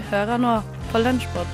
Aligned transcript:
Du 0.00 0.04
hører 0.08 0.38
nå 0.40 0.50
på 0.88 1.00
Lunsjpod. 1.02 1.50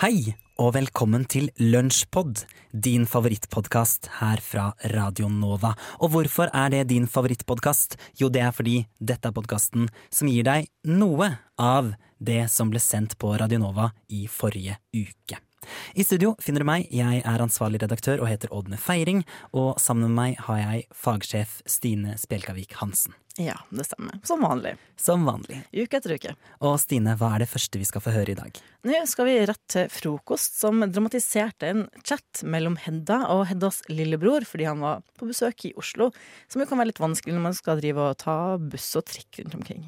Hei, 0.00 0.32
og 0.56 0.72
velkommen 0.78 1.26
til 1.28 1.50
Lunsjpod, 1.60 2.46
din 2.72 3.04
favorittpodkast 3.04 4.08
her 4.22 4.40
fra 4.40 4.70
Radio 4.94 5.28
Nova. 5.28 5.74
Og 6.00 6.14
hvorfor 6.16 6.48
er 6.56 6.72
det 6.72 6.86
din 6.94 7.04
favorittpodkast? 7.04 7.98
Jo, 8.16 8.32
det 8.32 8.46
er 8.46 8.56
fordi 8.56 8.78
dette 8.96 9.28
er 9.28 9.36
podkasten 9.36 9.90
som 10.08 10.32
gir 10.32 10.48
deg 10.48 10.72
noe 10.88 11.34
av 11.60 11.92
det 12.16 12.46
som 12.48 12.72
ble 12.72 12.80
sendt 12.80 13.18
på 13.20 13.36
Radio 13.36 13.60
Nova 13.60 13.92
i 14.08 14.24
forrige 14.24 14.80
uke. 14.96 15.36
I 15.94 16.04
studio 16.06 16.34
finner 16.42 16.64
du 16.64 16.68
meg, 16.68 16.86
jeg 16.94 17.22
er 17.24 17.44
ansvarlig 17.44 17.82
redaktør 17.82 18.22
og 18.22 18.30
heter 18.30 18.52
Ådne 18.54 18.78
Feiring, 18.80 19.24
og 19.52 19.76
sammen 19.82 20.08
med 20.10 20.18
meg 20.18 20.46
har 20.46 20.62
jeg 20.62 20.86
fagsjef 20.94 21.60
Stine 21.68 22.18
Spjelkavik 22.20 22.76
Hansen. 22.80 23.16
Ja, 23.36 23.56
det 23.74 23.84
stemmer. 23.88 24.20
Som 24.22 24.44
vanlig. 24.46 24.76
Som 24.96 25.24
vanlig. 25.26 25.56
Uke 25.74 25.98
etter 25.98 26.14
uke. 26.14 26.34
Og 26.62 26.76
Stine, 26.78 27.16
hva 27.18 27.32
er 27.34 27.42
det 27.42 27.50
første 27.50 27.80
vi 27.80 27.88
skal 27.88 28.04
få 28.04 28.12
høre 28.14 28.30
i 28.30 28.38
dag? 28.38 28.60
Nå 28.86 29.00
skal 29.10 29.26
vi 29.26 29.34
rett 29.50 29.62
til 29.74 29.90
frokost, 29.90 30.60
som 30.60 30.84
dramatiserte 30.84 31.72
en 31.72 31.82
chat 32.06 32.44
mellom 32.46 32.78
Hedda 32.78 33.24
og 33.34 33.48
Heddas 33.50 33.82
lillebror 33.90 34.46
fordi 34.46 34.68
han 34.70 34.84
var 34.84 35.02
på 35.18 35.26
besøk 35.26 35.66
i 35.66 35.74
Oslo, 35.80 36.12
som 36.46 36.62
jo 36.62 36.68
kan 36.70 36.78
være 36.78 36.92
litt 36.92 37.02
vanskelig 37.02 37.34
når 37.34 37.46
man 37.48 37.58
skal 37.58 37.82
drive 37.82 38.06
og 38.12 38.22
ta 38.22 38.38
buss 38.60 38.92
og 39.00 39.08
trikk 39.10 39.42
rundt 39.42 39.58
omkring. 39.58 39.82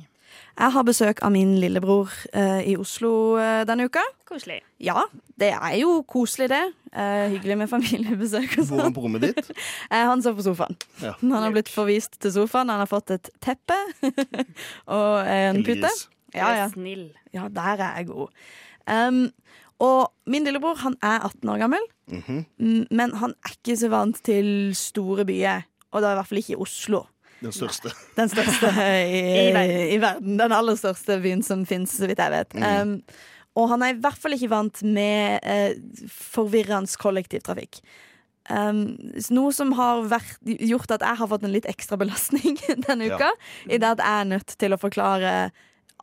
Jeg 0.57 0.73
har 0.73 0.85
besøk 0.89 1.21
av 1.27 1.33
min 1.35 1.57
lillebror 1.61 2.13
eh, 2.33 2.63
i 2.73 2.77
Oslo 2.81 3.37
eh, 3.41 3.63
denne 3.69 3.87
uka. 3.91 4.03
Koselig. 4.29 4.63
Ja, 4.83 5.05
det 5.41 5.51
er 5.53 5.75
jo 5.81 5.99
koselig, 6.09 6.49
det. 6.53 6.63
Eh, 6.97 7.27
hyggelig 7.35 7.59
med 7.61 7.69
familiebesøk 7.69 8.57
og 8.63 8.71
Hvor 8.71 8.81
er 8.81 8.89
han 8.89 8.97
på 8.97 9.05
rommet 9.05 9.27
ditt? 9.29 9.51
Eh, 9.93 10.03
han 10.09 10.23
sover 10.25 10.41
på 10.41 10.47
sofaen. 10.49 10.79
Ja. 11.03 11.13
Han 11.21 11.37
har 11.37 11.53
blitt 11.55 11.71
forvist 11.71 12.17
til 12.25 12.33
sofaen. 12.35 12.73
Han 12.73 12.83
har 12.83 12.91
fått 12.91 13.13
et 13.15 13.31
teppe 13.45 13.77
og 14.99 15.29
en 15.29 15.61
pute. 15.67 15.93
Ja, 16.35 16.53
ja. 16.57 16.71
Snill. 16.73 17.11
ja, 17.37 17.49
der 17.53 17.83
er 17.85 18.01
jeg 18.01 18.09
god. 18.11 18.33
Um, 18.87 19.27
og 19.83 20.13
min 20.27 20.47
lillebror 20.47 20.79
han 20.81 20.97
er 21.03 21.27
18 21.27 21.49
år 21.49 21.59
gammel, 21.59 21.85
mm 22.09 22.23
-hmm. 22.27 22.87
men 22.91 23.15
han 23.15 23.35
er 23.45 23.51
ikke 23.51 23.77
så 23.77 23.89
vant 23.89 24.25
til 24.25 24.75
store 24.75 25.25
byer. 25.25 25.63
Og 25.91 26.03
da 26.03 26.11
i 26.11 26.15
hvert 26.15 26.27
fall 26.27 26.39
ikke 26.39 26.53
i 26.53 26.57
Oslo. 26.61 27.07
Den 27.43 27.53
største. 27.53 27.93
Den 28.19 28.29
største 28.33 28.71
i, 28.73 29.21
I 29.49 29.53
verden. 29.55 29.87
i 29.93 30.01
verden. 30.03 30.37
Den 30.41 30.53
aller 30.57 30.77
største 30.81 31.19
byen 31.23 31.43
som 31.47 31.65
fins, 31.69 31.97
så 31.99 32.09
vidt 32.09 32.19
jeg 32.23 32.33
vet. 32.33 32.57
Um, 32.57 32.99
og 33.57 33.71
han 33.73 33.83
er 33.85 33.95
i 33.95 34.01
hvert 34.01 34.19
fall 34.21 34.35
ikke 34.37 34.51
vant 34.53 34.83
med 34.85 35.41
uh, 35.45 36.09
forvirrende 36.13 36.93
kollektivtrafikk. 37.01 37.81
Um, 38.49 38.83
noe 39.35 39.51
som 39.53 39.73
har 39.75 40.05
vært, 40.07 40.37
gjort 40.45 40.93
at 40.95 41.03
jeg 41.03 41.19
har 41.19 41.31
fått 41.33 41.47
en 41.49 41.55
litt 41.55 41.67
ekstra 41.67 41.97
belastning 41.99 42.61
denne 42.87 43.09
Ja. 43.09 43.17
uka. 43.19 43.31
I 43.67 43.81
det 43.83 43.95
at 43.97 44.03
jeg 44.05 44.21
er 44.21 44.29
nødt 44.37 44.55
til 44.61 44.77
å 44.77 44.79
forklare 44.81 45.33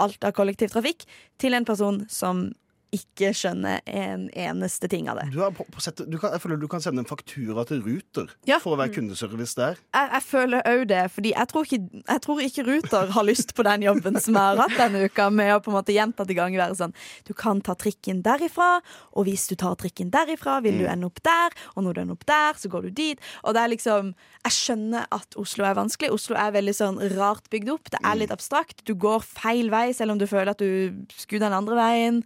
alt 0.01 0.25
av 0.25 0.33
kollektivtrafikk 0.33 1.05
til 1.39 1.53
en 1.53 1.65
person 1.69 2.01
som 2.09 2.47
ikke 2.93 3.31
skjønner 3.35 3.81
en 3.89 4.27
eneste 4.37 4.87
ting 4.91 5.07
av 5.11 5.17
det. 5.19 5.25
Du, 5.33 5.39
har 5.41 5.53
på, 5.55 5.65
på 5.73 5.81
sett, 5.83 6.01
du 6.05 6.17
kan, 6.21 6.33
jeg 6.35 6.43
føler 6.43 6.59
du 6.61 6.67
kan 6.71 6.83
sende 6.83 7.01
en 7.03 7.09
faktura 7.09 7.63
til 7.69 7.81
Ruter 7.85 8.29
Ja. 8.49 8.59
for 8.63 8.75
å 8.75 8.79
være 8.79 8.93
kundeservice 8.95 9.57
der. 9.57 9.79
Jeg, 9.95 10.09
jeg 10.13 10.25
føler 10.27 10.63
òg 10.69 10.83
det, 10.91 11.01
fordi 11.15 11.31
jeg 11.33 11.49
tror, 11.51 11.65
ikke, 11.67 12.03
jeg 12.07 12.23
tror 12.27 12.43
ikke 12.45 12.65
Ruter 12.69 13.13
har 13.17 13.25
lyst 13.27 13.55
på 13.57 13.65
den 13.67 13.85
jobben 13.87 14.19
som 14.21 14.37
jeg 14.37 14.43
har 14.43 14.61
hatt 14.63 14.77
denne 14.77 15.03
uka, 15.09 15.29
med 15.33 15.55
å 15.55 15.59
på 15.65 15.73
en 15.73 15.77
måte 15.79 15.95
gjentatte 15.95 16.37
ganger 16.37 16.61
være 16.63 16.77
sånn 16.79 16.93
Du 17.27 17.33
kan 17.37 17.61
ta 17.65 17.75
trikken 17.79 18.21
derifra, 18.25 18.69
og 19.17 19.27
hvis 19.27 19.47
du 19.49 19.55
tar 19.59 19.75
trikken 19.81 20.13
derifra, 20.13 20.59
vil 20.65 20.79
du 20.83 20.85
ende 20.89 21.09
opp 21.09 21.19
der, 21.25 21.57
og 21.73 21.83
når 21.87 21.97
du 21.97 22.01
ender 22.05 22.17
opp 22.19 22.25
der, 22.29 22.59
så 22.61 22.69
går 22.71 22.87
du 22.87 22.93
dit. 23.01 23.19
Og 23.43 23.57
det 23.57 23.63
er 23.65 23.73
liksom 23.73 24.13
Jeg 24.43 24.53
skjønner 24.59 25.05
at 25.15 25.35
Oslo 25.39 25.63
er 25.65 25.75
vanskelig. 25.77 26.11
Oslo 26.13 26.35
er 26.35 26.51
veldig 26.55 26.73
sånn 26.75 26.97
rart 27.15 27.45
bygd 27.53 27.69
opp. 27.73 27.89
Det 27.93 27.99
er 28.03 28.17
litt 28.19 28.31
abstrakt. 28.35 28.81
Du 28.83 28.91
går 28.99 29.23
feil 29.23 29.69
vei, 29.71 29.93
selv 29.95 30.11
om 30.13 30.19
du 30.19 30.25
føler 30.27 30.51
at 30.51 30.59
du 30.59 31.05
skulle 31.15 31.39
den 31.45 31.55
andre 31.55 31.77
veien. 31.79 32.17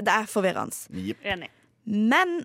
Det 0.00 0.10
er 0.10 0.26
forvirrende. 0.30 0.76
Yep. 0.90 1.22
Enig. 1.34 1.50
Men 1.84 2.42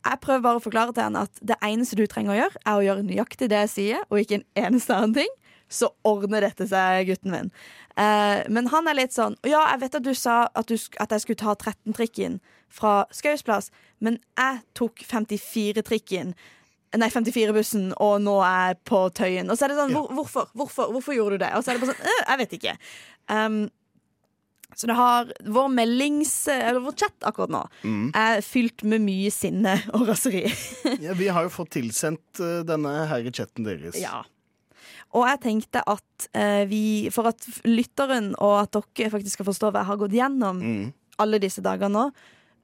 jeg 0.00 0.20
prøver 0.24 0.44
bare 0.44 0.60
å 0.60 0.64
forklare 0.64 0.94
til 0.96 1.04
henne 1.04 1.26
at 1.26 1.42
det 1.44 1.58
eneste 1.64 1.98
du 1.98 2.06
trenger 2.08 2.34
å 2.34 2.38
gjøre, 2.38 2.62
er 2.64 2.78
å 2.78 2.84
gjøre 2.84 3.06
nøyaktig 3.06 3.50
det 3.52 3.64
jeg 3.66 3.72
sier, 3.74 4.06
og 4.08 4.22
ikke 4.22 4.40
en 4.40 4.48
eneste 4.66 4.96
annen 4.96 5.16
ting. 5.22 5.34
Så 5.70 5.92
ordner 6.06 6.42
dette 6.42 6.66
seg, 6.66 7.04
gutten 7.06 7.30
min. 7.30 7.50
Eh, 7.94 8.40
men 8.50 8.70
han 8.72 8.88
er 8.90 8.96
litt 8.98 9.14
sånn 9.14 9.36
Ja, 9.46 9.60
jeg 9.70 9.84
vet 9.84 9.98
at 10.00 10.06
du 10.06 10.10
sa 10.18 10.40
at, 10.50 10.66
du, 10.66 10.74
at 10.98 11.12
jeg 11.14 11.22
skulle 11.22 11.38
ta 11.38 11.54
13-trikken 11.54 12.40
fra 12.70 13.04
Skaus 13.14 13.44
plass, 13.46 13.70
men 14.02 14.18
jeg 14.38 14.64
tok 14.78 15.02
54-trikken. 15.06 16.34
Nei, 16.98 17.06
54-bussen, 17.12 17.92
og 18.02 18.16
nå 18.24 18.34
er 18.42 18.72
jeg 18.72 18.80
på 18.90 19.04
Tøyen. 19.14 19.50
Og 19.50 19.58
så 19.58 19.66
er 19.66 19.72
det 19.72 19.78
sånn, 19.78 19.94
hvor, 19.94 20.08
hvorfor? 20.16 20.50
hvorfor? 20.58 20.90
Hvorfor 20.96 21.14
gjorde 21.14 21.38
du 21.38 21.44
det? 21.44 21.52
Og 21.54 21.62
så 21.62 21.70
er 21.70 21.78
det 21.78 21.84
bare 21.84 21.94
sånn, 21.94 22.08
«Øh, 22.10 22.22
jeg 22.24 22.40
vet 22.40 22.56
ikke. 22.58 22.74
Um, 23.30 23.60
så 24.74 24.86
det 24.90 24.96
har 24.96 25.30
vår 25.44 25.68
meldings... 25.74 26.32
Eller 26.48 26.80
vår 26.84 26.94
chat 26.96 27.26
akkurat 27.28 27.50
nå 27.52 27.62
er 28.16 28.40
fylt 28.44 28.82
med 28.88 29.02
mye 29.04 29.30
sinne 29.34 29.76
og 29.94 30.06
raseri. 30.08 30.44
Ja, 31.06 31.12
vi 31.18 31.28
har 31.28 31.44
jo 31.46 31.52
fått 31.52 31.70
tilsendt 31.76 32.40
eh, 32.40 32.60
denne 32.68 32.92
her 33.10 33.24
i 33.26 33.32
chatten 33.32 33.64
deres. 33.68 33.96
ja. 34.00 34.22
Og 35.10 35.24
jeg 35.26 35.40
tenkte 35.42 35.80
at 35.90 36.26
eh, 36.38 36.64
vi, 36.70 37.08
for 37.10 37.26
at 37.32 37.42
lytteren 37.66 38.28
og 38.38 38.60
at 38.60 38.76
dere 38.94 39.10
faktisk 39.10 39.40
skal 39.40 39.48
forstå 39.48 39.70
hva 39.74 39.80
jeg 39.82 39.88
har 39.88 39.98
gått 40.04 40.12
gjennom 40.14 40.60
Mm. 40.62 40.92
alle 41.18 41.40
disse 41.42 41.60
dagene 41.66 41.90
nå, 41.96 42.04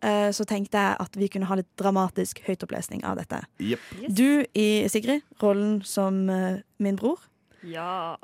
eh, 0.07 0.29
så 0.31 0.47
tenkte 0.47 0.79
jeg 0.79 0.95
at 1.03 1.19
vi 1.19 1.27
kunne 1.33 1.49
ha 1.51 1.57
litt 1.59 1.73
dramatisk 1.77 2.39
høytopplesning 2.47 3.03
av 3.03 3.19
dette. 3.19 3.41
Jepp. 3.59 3.83
Du 4.07 4.45
i 4.55 4.87
Sigrid, 4.93 5.27
rollen 5.43 5.81
som 5.83 6.23
eh, 6.31 6.61
min 6.79 6.95
bror. 7.01 7.19
Ja. 7.67 8.15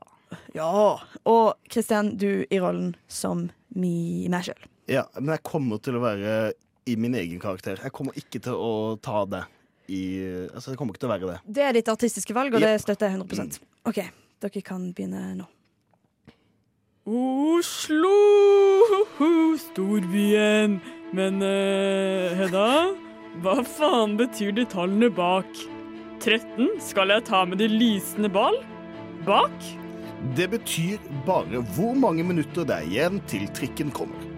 Ja. 0.57 0.69
Og 1.29 1.71
Kristian, 1.71 2.15
du 2.19 2.45
i 2.45 2.61
rollen 2.63 2.93
som 3.11 3.49
mi, 3.77 4.29
meg 4.33 4.49
sjøl. 4.49 4.69
Ja, 4.91 5.07
men 5.19 5.35
jeg 5.37 5.45
kommer 5.47 5.81
til 5.83 5.97
å 5.99 6.03
være 6.03 6.53
i 6.91 6.97
min 6.99 7.15
egen 7.15 7.41
karakter. 7.43 7.81
Jeg 7.83 7.95
kommer 7.95 8.17
ikke 8.19 8.43
til 8.43 8.59
å 8.59 8.99
ta 9.03 9.25
det 9.31 9.45
i 9.93 10.03
Altså, 10.53 10.73
jeg 10.73 10.79
kommer 10.79 10.95
ikke 10.95 11.05
til 11.05 11.11
å 11.11 11.15
være 11.15 11.31
det. 11.33 11.39
Det 11.59 11.65
er 11.67 11.77
ditt 11.77 11.91
artistiske 11.91 12.35
valg, 12.37 12.55
og 12.55 12.63
det 12.63 12.77
støtter 12.83 13.11
jeg 13.11 13.19
100% 13.21 13.59
OK, 13.91 13.99
dere 14.43 14.63
kan 14.65 14.85
begynne 14.95 15.25
nå. 15.41 15.49
Oslo, 17.03 18.15
storbyen. 19.59 20.77
Men 21.13 21.43
uh, 21.43 22.31
Hedda, 22.39 22.69
hva 23.43 23.57
faen 23.67 24.15
betyr 24.21 24.55
de 24.55 24.65
tallene 24.71 25.11
bak? 25.13 25.51
13? 26.23 26.79
Skal 26.79 27.11
jeg 27.11 27.27
ta 27.27 27.43
med 27.49 27.59
de 27.59 27.67
lysende 27.67 28.31
ball? 28.31 28.61
Bak? 29.27 29.67
Det 30.37 30.49
betyr 30.53 30.99
bare 31.27 31.63
hvor 31.75 31.97
mange 31.99 32.25
minutter 32.25 32.65
det 32.69 32.77
er 32.77 32.87
igjen 32.89 33.19
til 33.31 33.49
trikken 33.57 33.91
kommer. 33.95 34.29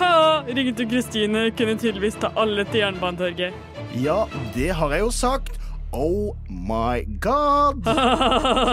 Ha, 0.00 0.42
Ringte 0.48 0.86
Kristine 0.88 1.50
kunne 1.54 1.76
tydeligvis 1.78 2.16
ta 2.20 2.32
alle 2.40 2.64
til 2.70 2.80
Jernbanetorget. 2.82 3.54
Ja, 4.02 4.24
det 4.56 4.72
har 4.78 4.94
jeg 4.96 5.04
jo 5.04 5.10
sagt. 5.14 5.58
Oh 5.92 6.32
my 6.48 7.04
god! 7.20 7.84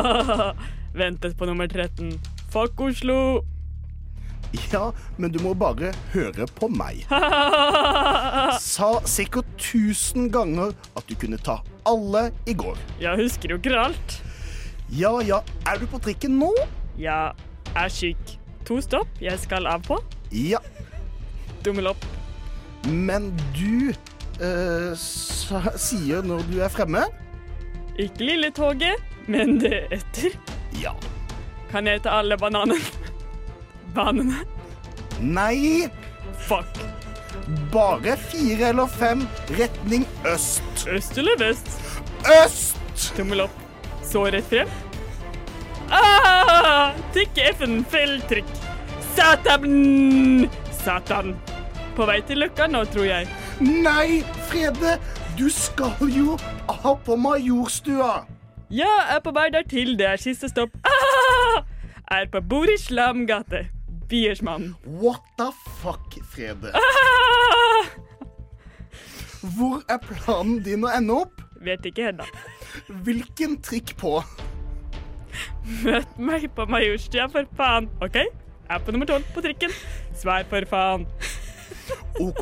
Ventet 0.99 1.37
på 1.37 1.45
nummer 1.45 1.67
13. 1.67 2.15
Fuck 2.49 2.81
Oslo. 2.81 3.43
Ja, 4.71 4.87
men 5.17 5.29
du 5.29 5.37
må 5.43 5.51
bare 5.53 5.91
høre 6.15 6.47
på 6.57 6.71
meg. 6.73 7.03
Sa 8.73 8.95
sikkert 9.05 9.51
tusen 9.61 10.31
ganger 10.33 10.73
at 10.97 11.05
du 11.11 11.13
kunne 11.19 11.37
ta 11.37 11.59
alle 11.85 12.29
i 12.49 12.55
går. 12.57 12.79
Jeg 13.03 13.21
husker 13.21 13.53
jo 13.53 13.59
ikke 13.61 13.75
alt. 13.77 14.17
Ja 14.91 15.11
ja, 15.21 15.41
er 15.69 15.77
du 15.81 15.85
på 15.89 15.99
trikken 16.01 16.37
nå? 16.41 16.49
Jeg 16.99 17.33
er 17.77 17.91
syk. 17.93 18.35
To 18.67 18.79
stopp 18.83 19.19
jeg 19.21 19.37
skal 19.41 19.67
av 19.69 19.83
på. 19.85 19.97
Ja, 20.33 20.59
Dummel 21.65 21.87
opp. 21.91 22.05
men 22.87 23.31
du 23.57 23.91
øh, 24.41 24.93
sier 24.95 26.21
når 26.23 26.43
du 26.51 26.59
er 26.63 26.69
fremme? 26.71 27.01
Ikke 27.99 28.23
lille 28.23 28.51
toget, 28.55 28.95
men 29.27 29.57
det 29.59 29.81
etter. 29.91 30.37
Ja. 30.79 30.93
Kan 31.71 31.87
jeg 31.87 32.01
ta 32.05 32.19
alle 32.21 32.37
bananene? 32.39 32.79
Banene? 33.95 34.39
Nei, 35.19 35.89
Fuck. 36.47 36.79
bare 37.73 38.15
fire 38.17 38.69
eller 38.71 38.87
fem 38.87 39.25
retning 39.59 40.05
øst. 40.31 40.85
Øst 40.87 41.17
eller 41.19 41.35
vest? 41.41 41.67
Øst! 42.45 42.77
Tommel 43.17 43.41
opp. 43.47 43.57
Så 44.09 44.25
rett 44.25 44.45
frem. 44.49 44.69
Ah! 45.93 46.95
Tikk 47.13 47.37
F-en, 47.53 47.83
feil 47.85 48.17
trykk. 48.29 48.49
Satan! 49.15 50.49
Satan. 50.83 51.35
På 51.97 52.07
vei 52.09 52.19
til 52.25 52.41
Løkka 52.41 52.65
nå, 52.71 52.83
tror 52.89 53.05
jeg. 53.05 53.27
Nei, 53.61 54.21
Frede, 54.49 54.95
du 55.37 55.45
skal 55.53 55.93
jo 56.09 56.37
av 56.71 56.95
på 57.05 57.17
Majorstua. 57.21 58.23
Ja, 58.73 58.89
er 59.13 59.21
på 59.25 59.33
vei 59.35 59.49
dertil. 59.53 59.93
Det 59.99 60.07
er 60.09 60.21
siste 60.21 60.49
stopp. 60.49 60.73
Ah! 60.85 61.61
Er 62.09 62.25
på 62.33 62.41
Borislam 62.41 63.27
gate. 63.29 63.67
Biersmann. 64.09 64.73
What 64.85 65.21
the 65.37 65.51
fuck, 65.83 66.17
Frede? 66.33 66.73
Ah! 66.73 67.91
Hvor 69.57 69.83
er 69.85 70.01
planen 70.01 70.63
din 70.65 70.81
å 70.83 70.89
ende 70.97 71.21
opp? 71.21 71.45
Vet 71.61 71.85
ikke 71.85 72.07
ennå. 72.09 72.23
Hvilken 73.03 73.61
trikk 73.61 73.97
på? 73.99 74.23
Møt 75.83 76.17
meg 76.17 76.47
på 76.55 76.65
Majorstua, 76.69 77.27
for 77.31 77.43
faen. 77.57 77.89
OK? 78.01 78.15
Jeg 78.15 78.27
Er 78.69 78.79
på 78.85 78.91
nummer 78.93 79.05
tolv 79.09 79.25
på 79.33 79.41
trikken. 79.41 79.71
Svar 80.15 80.43
for 80.49 80.65
faen. 80.69 81.07
OK, 82.21 82.41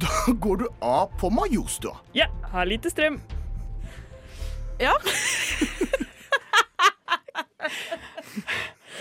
da 0.00 0.32
går 0.40 0.56
du 0.62 0.66
av 0.82 1.10
på 1.20 1.28
Majorstua. 1.30 1.96
Ja, 2.16 2.26
har 2.52 2.64
lite 2.64 2.90
strøm. 2.90 3.20
Ja. 4.80 4.92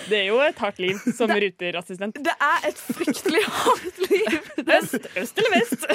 Det 0.09 0.19
er 0.19 0.27
jo 0.31 0.39
et 0.41 0.59
hardt 0.59 0.79
liv 0.81 0.99
som 1.15 1.31
ruterassistent. 1.31 2.19
Det 2.25 2.33
er 2.33 2.67
et 2.69 2.79
fryktelig 2.81 3.41
hardt 3.45 4.03
liv. 4.09 4.37
Øst, 4.79 5.09
øst 5.17 5.41
eller 5.41 5.55
vest? 5.55 5.85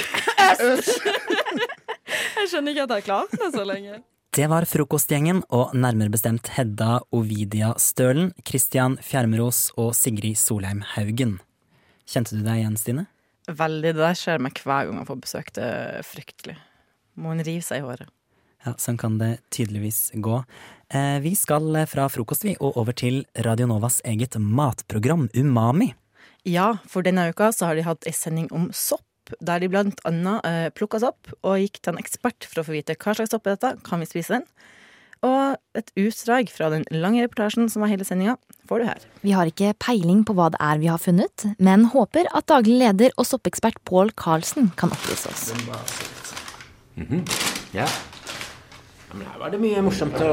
Øst. 0.71 1.07
Jeg 2.09 2.51
skjønner 2.51 2.75
ikke 2.75 2.85
at 2.85 2.93
jeg 2.95 3.01
har 3.01 3.07
klart 3.09 3.39
det 3.41 3.51
så 3.55 3.65
lenge. 3.67 4.03
Det 4.35 4.47
var 4.51 4.67
Frokostgjengen, 4.67 5.45
og 5.55 5.75
nærmere 5.79 6.11
bestemt 6.11 6.49
Hedda 6.57 6.99
Ovidia 7.15 7.73
Stølen, 7.79 8.33
Christian 8.43 8.97
Fjermeros 8.99 9.69
og 9.79 9.93
Sigrid 9.95 10.39
Solheim 10.41 10.83
Haugen. 10.97 11.37
Kjente 12.11 12.35
du 12.35 12.43
deg 12.43 12.65
igjen, 12.65 12.79
Stine? 12.81 13.07
Veldig. 13.47 13.93
Det 13.95 14.03
der 14.03 14.19
skjer 14.19 14.43
meg 14.43 14.59
hver 14.59 14.89
gang 14.89 14.99
jeg 14.99 15.09
får 15.11 15.21
besøk. 15.23 15.53
Det 15.55 15.65
er 15.71 16.07
fryktelig. 16.09 16.57
Må 17.15 17.35
en 17.35 17.45
rive 17.47 17.63
seg 17.63 17.83
i 17.83 17.87
håret. 17.87 18.11
Ja, 18.65 18.73
sånn 18.81 18.99
kan 18.99 19.21
det 19.21 19.37
tydeligvis 19.55 20.09
gå. 20.25 20.41
Eh, 20.95 21.21
vi 21.21 21.35
skal 21.35 21.75
fra 21.91 22.07
frokost 22.09 22.45
vi, 22.47 22.55
og 22.63 22.77
over 22.79 22.95
til 22.95 23.25
Radio 23.43 23.67
Novas 23.67 23.99
eget 24.07 24.37
matprogram 24.39 25.27
Umami. 25.35 25.91
Ja, 26.47 26.77
for 26.87 27.03
denne 27.03 27.27
uka 27.33 27.51
så 27.57 27.67
har 27.71 27.75
de 27.75 27.87
hatt 27.87 28.07
ei 28.07 28.15
sending 28.15 28.47
om 28.55 28.69
sopp, 28.71 29.03
der 29.41 29.59
de 29.59 29.71
blant 29.73 29.99
annet 30.07 30.47
eh, 30.47 30.69
plukka 30.77 31.01
sopp 31.03 31.33
og 31.41 31.59
gikk 31.59 31.81
til 31.81 31.95
en 31.95 32.01
ekspert 32.03 32.47
for 32.47 32.63
å 32.63 32.67
få 32.69 32.77
vite 32.77 32.95
hva 33.01 33.17
slags 33.17 33.35
sopp 33.35 33.49
er 33.49 33.57
dette, 33.57 33.75
kan 33.83 34.05
vi 34.05 34.07
spise 34.07 34.37
den? 34.37 34.47
Og 35.25 35.57
et 35.81 35.91
utdrag 35.99 36.53
fra 36.53 36.69
den 36.71 36.85
lange 36.93 37.25
reportasjen 37.25 37.71
som 37.73 37.83
var 37.83 37.91
hele 37.91 38.07
sendinga, 38.07 38.37
får 38.69 38.85
du 38.85 38.89
her. 38.93 39.11
Vi 39.25 39.35
har 39.35 39.51
ikke 39.51 39.73
peiling 39.81 40.23
på 40.29 40.37
hva 40.37 40.51
det 40.53 40.61
er 40.63 40.83
vi 40.85 40.93
har 40.93 41.01
funnet, 41.01 41.49
men 41.59 41.89
håper 41.91 42.29
at 42.37 42.53
daglig 42.53 42.77
leder 42.85 43.17
og 43.17 43.27
soppekspert 43.27 43.81
Pål 43.89 44.13
Karlsen 44.21 44.71
kan 44.79 44.93
opplyse 44.95 45.33
oss. 45.33 45.49
Ja. 47.01 47.23
ja. 47.83 47.89
Men 49.15 49.29
her 49.31 49.41
var 49.41 49.55
det 49.55 49.63
mye 49.63 49.83
morsomt 49.87 50.19
å, 50.23 50.33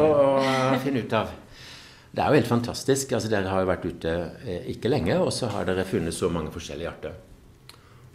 å 0.75 0.79
finne 0.81 1.03
ut 1.05 1.13
av. 1.17 1.31
Det 2.11 2.19
er 2.19 2.27
jo 2.27 2.39
helt 2.41 2.49
fantastisk. 2.49 3.13
altså 3.15 3.29
Dere 3.31 3.51
har 3.51 3.63
jo 3.63 3.69
vært 3.69 3.87
ute 3.87 4.15
eh, 4.43 4.65
ikke 4.73 4.91
lenge, 4.91 5.15
og 5.21 5.31
så 5.35 5.47
har 5.53 5.67
dere 5.67 5.87
funnet 5.87 6.15
så 6.15 6.29
mange 6.33 6.51
forskjellige 6.51 6.91
arter. 6.91 7.15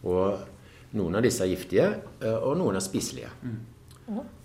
Og 0.07 0.97
noen 0.99 1.17
av 1.17 1.25
disse 1.25 1.45
er 1.45 1.53
giftige, 1.55 1.87
eh, 2.21 2.37
og 2.37 2.59
noen 2.61 2.77
er 2.77 2.85
spiselige. 2.85 3.31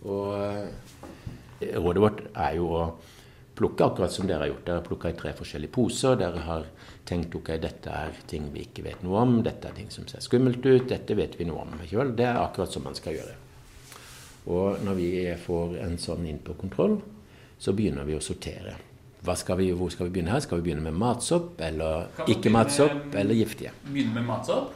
Og 0.07 0.29
eh, 0.37 1.73
rådet 1.75 2.05
vårt 2.05 2.23
er 2.31 2.55
jo 2.57 2.69
å 2.79 2.85
plukke 3.57 3.85
akkurat 3.85 4.13
som 4.13 4.29
dere 4.29 4.45
har 4.45 4.53
gjort. 4.53 4.65
Dere 4.69 4.79
har 4.79 4.87
plukka 4.87 5.11
i 5.11 5.19
tre 5.19 5.35
forskjellige 5.37 5.75
poser. 5.75 6.15
Dere 6.21 6.47
har 6.47 6.71
tenkt 7.07 7.35
ok, 7.35 7.51
dette 7.61 7.91
er 7.91 8.23
ting 8.31 8.47
vi 8.53 8.63
ikke 8.69 8.87
vet 8.87 9.03
noe 9.05 9.19
om, 9.25 9.39
dette 9.43 9.67
er 9.67 9.75
ting 9.75 9.91
som 9.91 10.07
ser 10.07 10.23
skummelt 10.23 10.63
ut, 10.63 10.87
dette 10.89 11.17
vet 11.17 11.35
vi 11.37 11.49
noe 11.49 11.65
om. 11.65 11.75
Ikke 11.83 11.99
vel? 11.99 12.15
Det 12.17 12.29
er 12.29 12.39
akkurat 12.39 12.71
som 12.71 12.87
man 12.87 12.95
skal 12.97 13.19
gjøre. 13.19 13.35
Og 14.49 14.81
når 14.85 14.97
vi 14.97 15.09
får 15.45 15.75
en 15.85 15.97
sånn 16.01 16.25
inn 16.29 16.39
på 16.41 16.55
kontroll, 16.57 16.97
så 17.61 17.73
begynner 17.77 18.07
vi 18.07 18.15
å 18.17 18.23
sortere. 18.23 18.73
Hva 19.21 19.35
skal 19.37 19.59
vi, 19.59 19.67
hvor 19.77 19.91
skal 19.93 20.07
vi 20.07 20.15
begynne 20.15 20.33
her? 20.33 20.41
Skal 20.41 20.61
vi 20.61 20.69
begynne 20.69 20.87
med 20.87 20.97
matsopp, 20.97 21.59
eller 21.61 22.09
ikke 22.31 22.49
matsopp 22.53 23.13
eller 23.13 23.37
giftige? 23.37 23.73
Begynne 23.85 24.17
med 24.17 24.25
matsopp. 24.25 24.73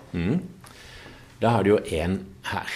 Da 1.42 1.56
har 1.56 1.66
du 1.66 1.72
jo 1.74 1.80
én 1.90 2.20
her. 2.52 2.76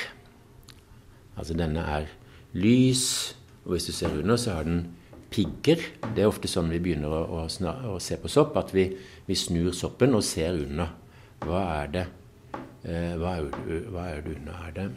Altså 1.38 1.53
denne 1.53 1.83
er 1.86 2.09
lys, 2.57 3.35
og 3.65 3.75
hvis 3.75 3.85
du 3.85 3.94
ser 3.94 4.18
under, 4.18 4.35
så 4.42 4.57
har 4.57 4.65
den 4.65 4.88
pigger. 5.30 5.85
Det 6.15 6.24
er 6.24 6.31
ofte 6.31 6.50
sånn 6.50 6.74
vi 6.74 6.81
begynner 6.81 7.13
å, 7.13 7.45
å, 7.45 7.69
å 7.94 8.00
se 8.01 8.18
på 8.18 8.31
sopp, 8.31 8.57
at 8.57 8.74
vi, 8.74 8.89
vi 9.30 9.38
snur 9.38 9.69
soppen 9.77 10.18
og 10.18 10.25
ser 10.25 10.57
under. 10.57 10.89
Hva 11.45 11.62
er 11.83 11.94
det? 11.94 12.06
Eh, 12.81 13.13
hva, 13.19 13.38
er 13.38 13.85
hva 13.94 14.09
er 14.09 14.25
det 14.25 14.35
under? 14.39 14.65
Er 14.65 14.75
det, 14.75 14.89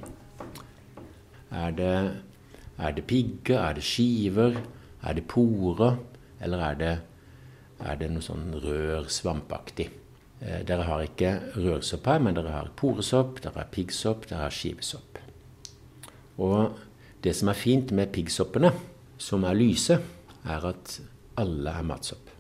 er 1.52 1.75
det, 1.76 1.96
er 2.78 2.94
det 2.96 3.04
pigger? 3.06 3.58
Er 3.60 3.76
det 3.78 3.84
skiver? 3.87 4.60
Er 5.02 5.19
det 5.19 5.26
porer? 5.28 5.99
Eller 6.43 6.64
er 6.70 6.78
det, 6.81 6.93
er 7.82 7.99
det 8.00 8.10
noe 8.12 8.25
sånn 8.25 8.54
rør, 8.62 9.08
svampaktig? 9.12 9.88
Eh, 10.43 10.62
Dere 10.66 10.87
har 10.88 11.04
ikke 11.06 11.34
rørsopp 11.54 12.08
her, 12.10 12.22
men 12.25 12.34
dere 12.38 12.54
har 12.54 12.72
poresopp, 12.78 13.43
dere 13.44 13.62
har 13.62 13.70
piggsopp, 13.75 14.26
dere 14.31 14.46
har 14.46 14.54
skivesopp. 14.54 15.20
Og 16.43 16.81
det 17.22 17.37
som 17.38 17.52
er 17.52 17.58
fint 17.58 17.93
med 17.94 18.10
piggsoppene, 18.14 18.72
som 19.22 19.44
er 19.46 19.58
lyse, 19.58 20.00
er 20.43 20.66
at 20.66 20.96
alle 21.38 21.70
er 21.78 21.87
matsopp. 21.87 22.31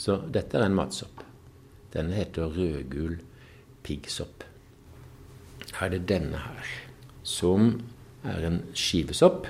Så 0.00 0.16
dette 0.32 0.56
er 0.58 0.64
en 0.66 0.76
matsopp. 0.76 1.20
Denne 1.92 2.16
heter 2.16 2.48
rødgul 2.50 3.18
piggsopp. 3.84 4.46
Her 5.74 5.86
er 5.86 5.92
det 5.98 6.08
denne 6.08 6.40
her, 6.40 6.72
som 7.24 7.80
er 8.24 8.46
en 8.46 8.60
skivesopp, 8.76 9.48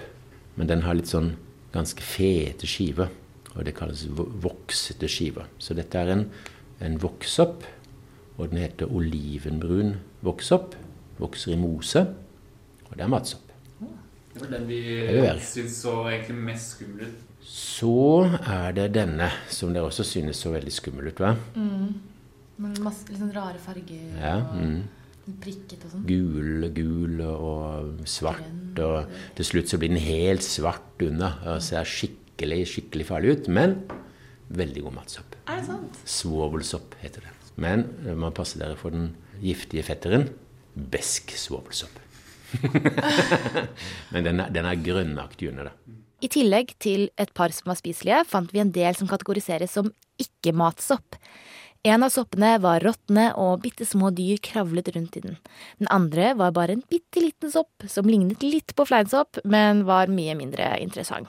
men 0.55 0.71
den 0.71 0.85
har 0.87 0.97
litt 0.97 1.11
sånn 1.11 1.35
ganske 1.75 2.03
fete 2.07 2.69
skiver. 2.71 3.11
Og 3.55 3.67
det 3.67 3.75
kalles 3.79 4.07
voksete 4.11 5.11
skiver. 5.11 5.47
Så 5.63 5.77
dette 5.79 5.99
er 5.99 6.11
en, 6.15 6.25
en 6.83 6.97
vokssopp, 7.03 7.67
og 8.39 8.51
den 8.51 8.65
heter 8.65 8.91
olivenbrun 8.91 9.99
vokssopp. 10.27 10.75
Vokser 11.21 11.55
i 11.55 11.59
mose, 11.59 12.01
og 12.89 12.97
det 12.97 13.05
er 13.05 13.13
matsopp. 13.13 13.53
Det 14.35 14.43
var 14.43 14.51
den 14.57 14.65
vi 14.67 14.81
syntes 15.39 15.77
så 15.85 15.93
egentlig 16.11 16.41
mest 16.49 16.75
skummel 16.75 17.07
ut. 17.07 17.21
Så 17.47 18.25
er 18.41 18.73
det 18.75 18.89
denne, 18.97 19.29
som 19.53 19.71
dere 19.75 19.87
også 19.87 20.03
synes 20.09 20.41
så 20.43 20.51
veldig 20.51 20.73
skummel 20.75 21.13
ut, 21.13 21.23
hva? 21.23 21.37
Masse 22.83 23.11
litt 23.11 23.21
sånn 23.21 23.35
rare 23.35 23.59
farger 23.63 24.19
Ja, 24.19 24.39
mm. 24.55 24.81
Og 25.25 25.37
prikket 25.43 25.85
og 25.87 25.95
sånn. 25.95 26.07
Gul, 26.09 26.69
gul 26.77 27.23
og 27.25 28.05
svart, 28.11 28.81
og 28.83 29.13
til 29.39 29.49
slutt 29.49 29.73
så 29.73 29.81
blir 29.81 29.93
den 29.95 30.03
helt 30.05 30.45
svart 30.45 31.05
unna. 31.05 31.35
og 31.49 31.63
ser 31.65 31.89
skikkelig, 31.89 32.65
skikkelig 32.75 33.09
farlig 33.09 33.37
ut, 33.39 33.49
men 33.49 33.79
veldig 34.55 34.87
god 34.87 34.99
matsopp. 35.01 35.37
Er 35.49 35.61
det 35.61 35.69
sant? 35.71 36.01
Svovelsopp 36.05 36.97
heter 37.03 37.27
det. 37.27 37.35
Men 37.57 37.87
man 38.19 38.35
passer 38.35 38.61
dere 38.61 38.77
for 38.77 38.95
den 38.95 39.13
giftige 39.43 39.85
fetteren. 39.87 40.29
Besk 40.75 41.31
svovelsopp. 41.39 42.01
Men 44.15 44.27
den 44.27 44.43
er, 44.43 44.51
den 44.55 44.67
er 44.67 44.79
grønnaktig 44.79 45.51
under, 45.51 45.71
da. 45.71 45.95
I 46.25 46.31
tillegg 46.33 46.73
til 46.81 47.09
et 47.21 47.33
par 47.37 47.53
som 47.53 47.69
var 47.71 47.79
spiselige, 47.79 48.23
fant 48.31 48.53
vi 48.55 48.63
en 48.63 48.73
del 48.75 48.97
som 48.97 49.11
kategoriseres 49.11 49.75
som 49.77 49.91
ikke-matsopp. 50.23 51.19
En 51.85 52.03
av 52.07 52.09
soppene 52.15 52.55
var 52.65 52.81
råtne, 52.81 53.27
og 53.37 53.61
bitte 53.65 53.85
små 53.85 54.09
dyr 54.17 54.39
kravlet 54.45 54.89
rundt 54.95 55.19
i 55.19 55.21
den. 55.21 55.35
Den 55.83 55.89
andre 55.93 56.31
var 56.39 56.55
bare 56.57 56.73
en 56.79 56.85
bitte 56.89 57.21
liten 57.21 57.51
sopp 57.53 57.85
som 57.93 58.09
lignet 58.09 58.41
litt 58.47 58.73
på 58.79 58.87
fleinsopp, 58.89 59.43
men 59.45 59.83
var 59.85 60.09
mye 60.09 60.33
mindre 60.39 60.71
interessant. 60.81 61.29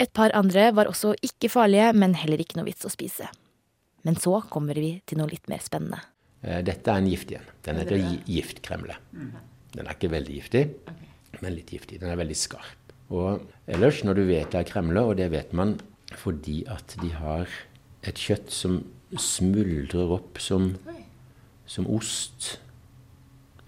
Et 0.00 0.08
par 0.16 0.32
andre 0.32 0.70
var 0.72 0.88
også 0.88 1.12
ikke 1.20 1.50
farlige, 1.52 1.90
men 1.92 2.14
heller 2.16 2.40
ikke 2.40 2.56
noe 2.56 2.64
vits 2.70 2.86
å 2.88 2.92
spise. 2.92 3.28
Men 4.08 4.16
så 4.16 4.38
kommer 4.48 4.78
vi 4.80 4.94
til 5.04 5.20
noe 5.20 5.28
litt 5.28 5.44
mer 5.52 5.60
spennende. 5.60 5.98
Eh, 6.40 6.62
Dette 6.64 6.88
er 6.88 7.02
en 7.02 7.10
gift 7.10 7.34
igjen. 7.34 7.44
Den 7.66 7.76
heter 7.82 8.00
gi- 8.00 8.22
giftkremle. 8.38 8.96
Den 9.12 9.84
er 9.86 9.92
ikke 9.92 10.08
veldig 10.14 10.38
giftig, 10.38 10.62
men 11.42 11.52
litt 11.58 11.74
giftig. 11.76 11.98
Den 12.00 12.08
er 12.08 12.16
veldig 12.16 12.38
skarp. 12.40 12.94
Og 13.12 13.44
ellers, 13.68 14.00
når 14.06 14.16
du 14.16 14.24
vet 14.30 14.48
det 14.54 14.62
er 14.62 14.70
kremle, 14.72 15.04
og 15.04 15.18
det 15.20 15.28
vet 15.34 15.52
man 15.52 15.76
fordi 16.16 16.62
at 16.72 16.96
de 17.02 17.10
har 17.20 17.46
et 18.08 18.16
kjøtt 18.16 18.48
som 18.50 18.80
smuldrer 19.18 20.12
opp 20.14 20.38
som, 20.38 20.68
som 21.66 21.86
ost 21.90 22.58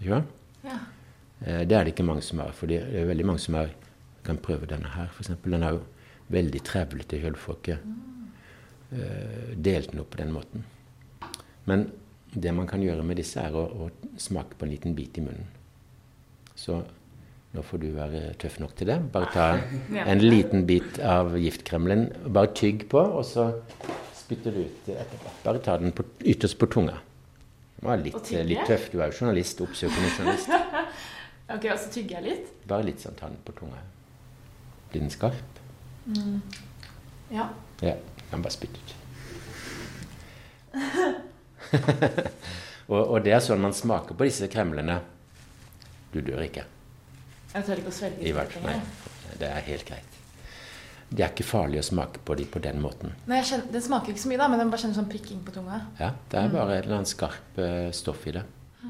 Ikke 0.01 0.13
sant? 0.19 0.29
Ja. 0.67 0.77
Eh, 1.45 1.63
Det 1.67 1.77
er 1.77 1.85
det 1.85 1.95
ikke 1.95 2.07
mange 2.07 2.23
som 2.23 2.39
har. 2.43 2.53
For 2.55 2.67
det 2.71 2.83
er 2.83 3.09
veldig 3.09 3.27
mange 3.27 3.43
som 3.43 3.55
er, 3.59 3.73
kan 4.25 4.39
prøve 4.39 4.67
denne 4.71 4.91
her, 4.95 5.11
f.eks. 5.11 5.33
Den 5.45 5.63
er 5.63 5.77
jo 5.79 5.83
veldig 6.33 6.63
trevlete. 6.67 7.19
Jeg 7.23 7.35
får 7.39 7.59
ikke 7.61 7.79
eh, 8.93 9.53
delt 9.57 9.91
den 9.93 10.01
opp 10.05 10.11
på 10.15 10.21
den 10.23 10.33
måten. 10.35 10.65
Men 11.67 11.89
det 12.35 12.55
man 12.55 12.67
kan 12.71 12.83
gjøre 12.83 13.05
med 13.05 13.19
disse, 13.21 13.43
er 13.43 13.55
å, 13.55 13.67
å 13.87 14.19
smake 14.19 14.57
på 14.59 14.67
en 14.67 14.73
liten 14.73 14.95
bit 14.97 15.19
i 15.19 15.25
munnen. 15.27 15.47
Så 16.57 16.79
nå 17.53 17.63
får 17.67 17.83
du 17.83 17.89
være 17.93 18.23
tøff 18.41 18.59
nok 18.63 18.75
til 18.79 18.89
det. 18.89 18.99
Bare 19.13 19.29
ta 19.35 19.47
en 20.07 20.23
liten 20.23 20.65
bit 20.69 20.99
av 21.05 21.35
giftkremlen. 21.39 22.07
Bare 22.33 22.55
tygg 22.57 22.87
på, 22.93 23.03
og 23.03 23.27
så 23.29 23.51
spytter 24.33 24.53
det 24.53 24.59
ut 24.59 24.89
etterpå. 24.89 25.31
Bare 25.45 25.59
ta 25.59 25.79
den 25.79 25.93
på, 25.93 26.05
ytterst 26.21 26.59
på 26.59 26.67
tunga. 26.67 26.99
Det 27.77 27.87
var 27.87 27.97
litt, 28.01 28.31
litt 28.47 28.67
tøff. 28.67 28.89
Du 28.93 29.01
er 29.03 29.11
jo 29.11 29.19
journalist, 29.21 29.61
oppsøkende 29.61 30.13
journalist. 30.17 30.49
Ok, 31.53 31.67
og 31.69 31.77
så 31.77 31.91
tygger 31.93 32.17
jeg 32.17 32.25
litt. 32.25 32.53
Bare 32.71 32.87
litt 32.87 33.03
sånn 33.03 33.17
ta 33.19 33.27
den 33.29 33.37
på 33.45 33.53
tunga. 33.53 33.77
Blir 34.89 35.03
den 35.03 35.11
skarp? 35.13 35.59
Ja. 37.29 37.49
Ja. 37.83 37.97
Kan 38.31 38.45
bare 38.47 38.55
spytte 38.55 38.81
ut. 38.81 38.95
og, 42.95 43.03
og 43.03 43.19
det 43.27 43.35
er 43.37 43.45
sånn 43.45 43.61
man 43.61 43.77
smaker 43.77 44.17
på 44.17 44.31
disse 44.31 44.49
kremlene. 44.49 44.97
Du 46.15 46.23
dør 46.25 46.41
ikke. 46.47 46.65
Jeg 47.53 47.69
tør 47.69 47.85
ikke 47.85 47.93
å 47.93 47.99
svelge 47.99 48.25
I 48.31 48.33
hvert 48.39 48.57
fall. 48.57 48.71
Nei, 48.71 49.37
det 49.43 49.53
er 49.53 49.69
helt 49.69 49.85
greit. 49.91 50.12
Det 51.13 51.25
er 51.25 51.33
ikke 51.35 51.45
farlig 51.45 51.83
å 51.83 51.85
smake 51.85 52.23
på 52.25 52.37
de 52.39 52.47
på 52.49 52.63
den 52.65 52.81
måten. 52.81 53.13
Nei, 53.29 53.43
jeg 53.43 53.51
kjenner, 53.51 53.69
Den 53.75 53.85
smaker 53.85 54.15
ikke 54.15 54.23
så 54.25 54.31
mye, 54.31 54.41
da, 54.41 54.49
men 54.49 54.63
den 54.63 54.73
bare 54.73 54.81
kjenner 54.81 54.97
sånn 54.97 55.11
prikking 55.13 55.43
på 55.45 55.55
tunga. 55.55 55.83
Ja, 56.01 56.13
Det 56.33 56.41
er 56.41 56.53
bare 56.55 56.79
et 56.79 56.87
eller 56.87 57.03
annet 57.03 57.13
skarp 57.13 57.61
eh, 57.61 57.91
stoff 57.93 58.25
i 58.27 58.37
det. 58.39 58.47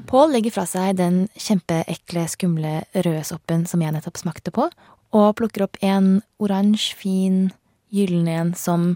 Pål 0.09 0.31
legger 0.33 0.55
fra 0.55 0.65
seg 0.65 0.95
den 0.97 1.27
kjempeekle, 1.37 2.25
skumle 2.31 2.73
røde 2.95 3.23
soppen 3.27 3.67
som 3.69 3.83
jeg 3.83 3.93
nettopp 3.93 4.17
smakte 4.17 4.53
på, 4.55 4.69
og 5.13 5.35
plukker 5.37 5.67
opp 5.67 5.77
en 5.85 6.23
oransje, 6.41 6.95
fin, 6.97 7.51
gyllen 7.93 8.29
en 8.31 8.53
som 8.57 8.95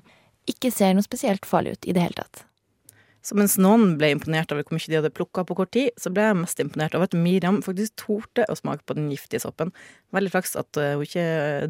ikke 0.50 0.72
ser 0.74 0.96
noe 0.96 1.06
spesielt 1.06 1.46
farlig 1.46 1.76
ut 1.76 1.86
i 1.86 1.94
det 1.94 2.08
hele 2.08 2.18
tatt. 2.24 2.48
Så 3.28 3.36
mens 3.36 3.58
noen 3.60 3.98
ble 4.00 4.14
imponert 4.16 4.54
over 4.56 4.64
hvor 4.64 4.78
mye 4.78 4.88
de 4.88 4.98
hadde 5.02 5.12
plukka 5.12 5.44
på 5.44 5.58
kort 5.60 5.74
tid, 5.76 5.92
så 6.00 6.10
ble 6.16 6.30
jeg 6.30 6.40
mest 6.40 6.62
imponert 6.64 6.96
over 6.96 7.10
at 7.10 7.18
Miriam 7.18 7.60
faktisk 7.66 7.98
torde 8.00 8.46
å 8.48 8.56
smake 8.56 8.88
på 8.88 8.96
den 8.96 9.10
giftige 9.12 9.44
soppen. 9.44 9.74
Veldig 10.16 10.32
flaks 10.32 10.56
at 10.60 10.80
eh, 10.80 10.96
hun 10.96 11.04
ikke 11.04 11.26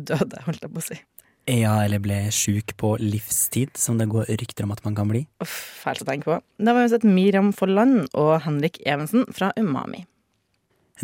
døde, 0.05 0.43
holdt 0.45 0.67
jeg 0.67 0.73
på 0.75 0.83
å 0.83 0.85
si. 0.85 0.99
Ja, 1.47 1.77
eller 1.85 2.01
ble 2.03 2.17
sjuk 2.35 2.73
på 2.75 2.97
livstid, 2.99 3.77
som 3.79 3.95
det 3.99 4.09
går 4.11 4.27
rykter 4.41 4.65
om 4.67 4.73
at 4.75 4.81
man 4.83 4.97
kan 4.97 5.07
bli. 5.07 5.23
Uff, 5.43 5.55
fælt 5.79 6.03
å 6.03 6.07
tenke 6.09 6.27
på. 6.27 6.39
Da 6.59 6.73
har 6.73 6.83
vi 6.83 6.91
sett 6.91 7.07
Miriam 7.07 7.53
Folland 7.55 8.09
og 8.11 8.33
Henrik 8.43 8.81
Evensen 8.83 9.23
fra 9.31 9.53
Umami. 9.55 10.03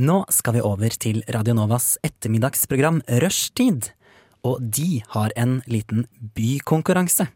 Nå 0.04 0.24
skal 0.34 0.58
vi 0.58 0.66
over 0.66 0.96
til 1.00 1.22
Radio 1.32 1.56
Novas 1.56 1.94
ettermiddagsprogram 2.04 3.00
Rushtid. 3.24 3.94
Og 4.44 4.60
de 4.60 5.00
har 5.14 5.32
en 5.40 5.62
liten 5.70 6.08
bykonkurranse. 6.36 7.30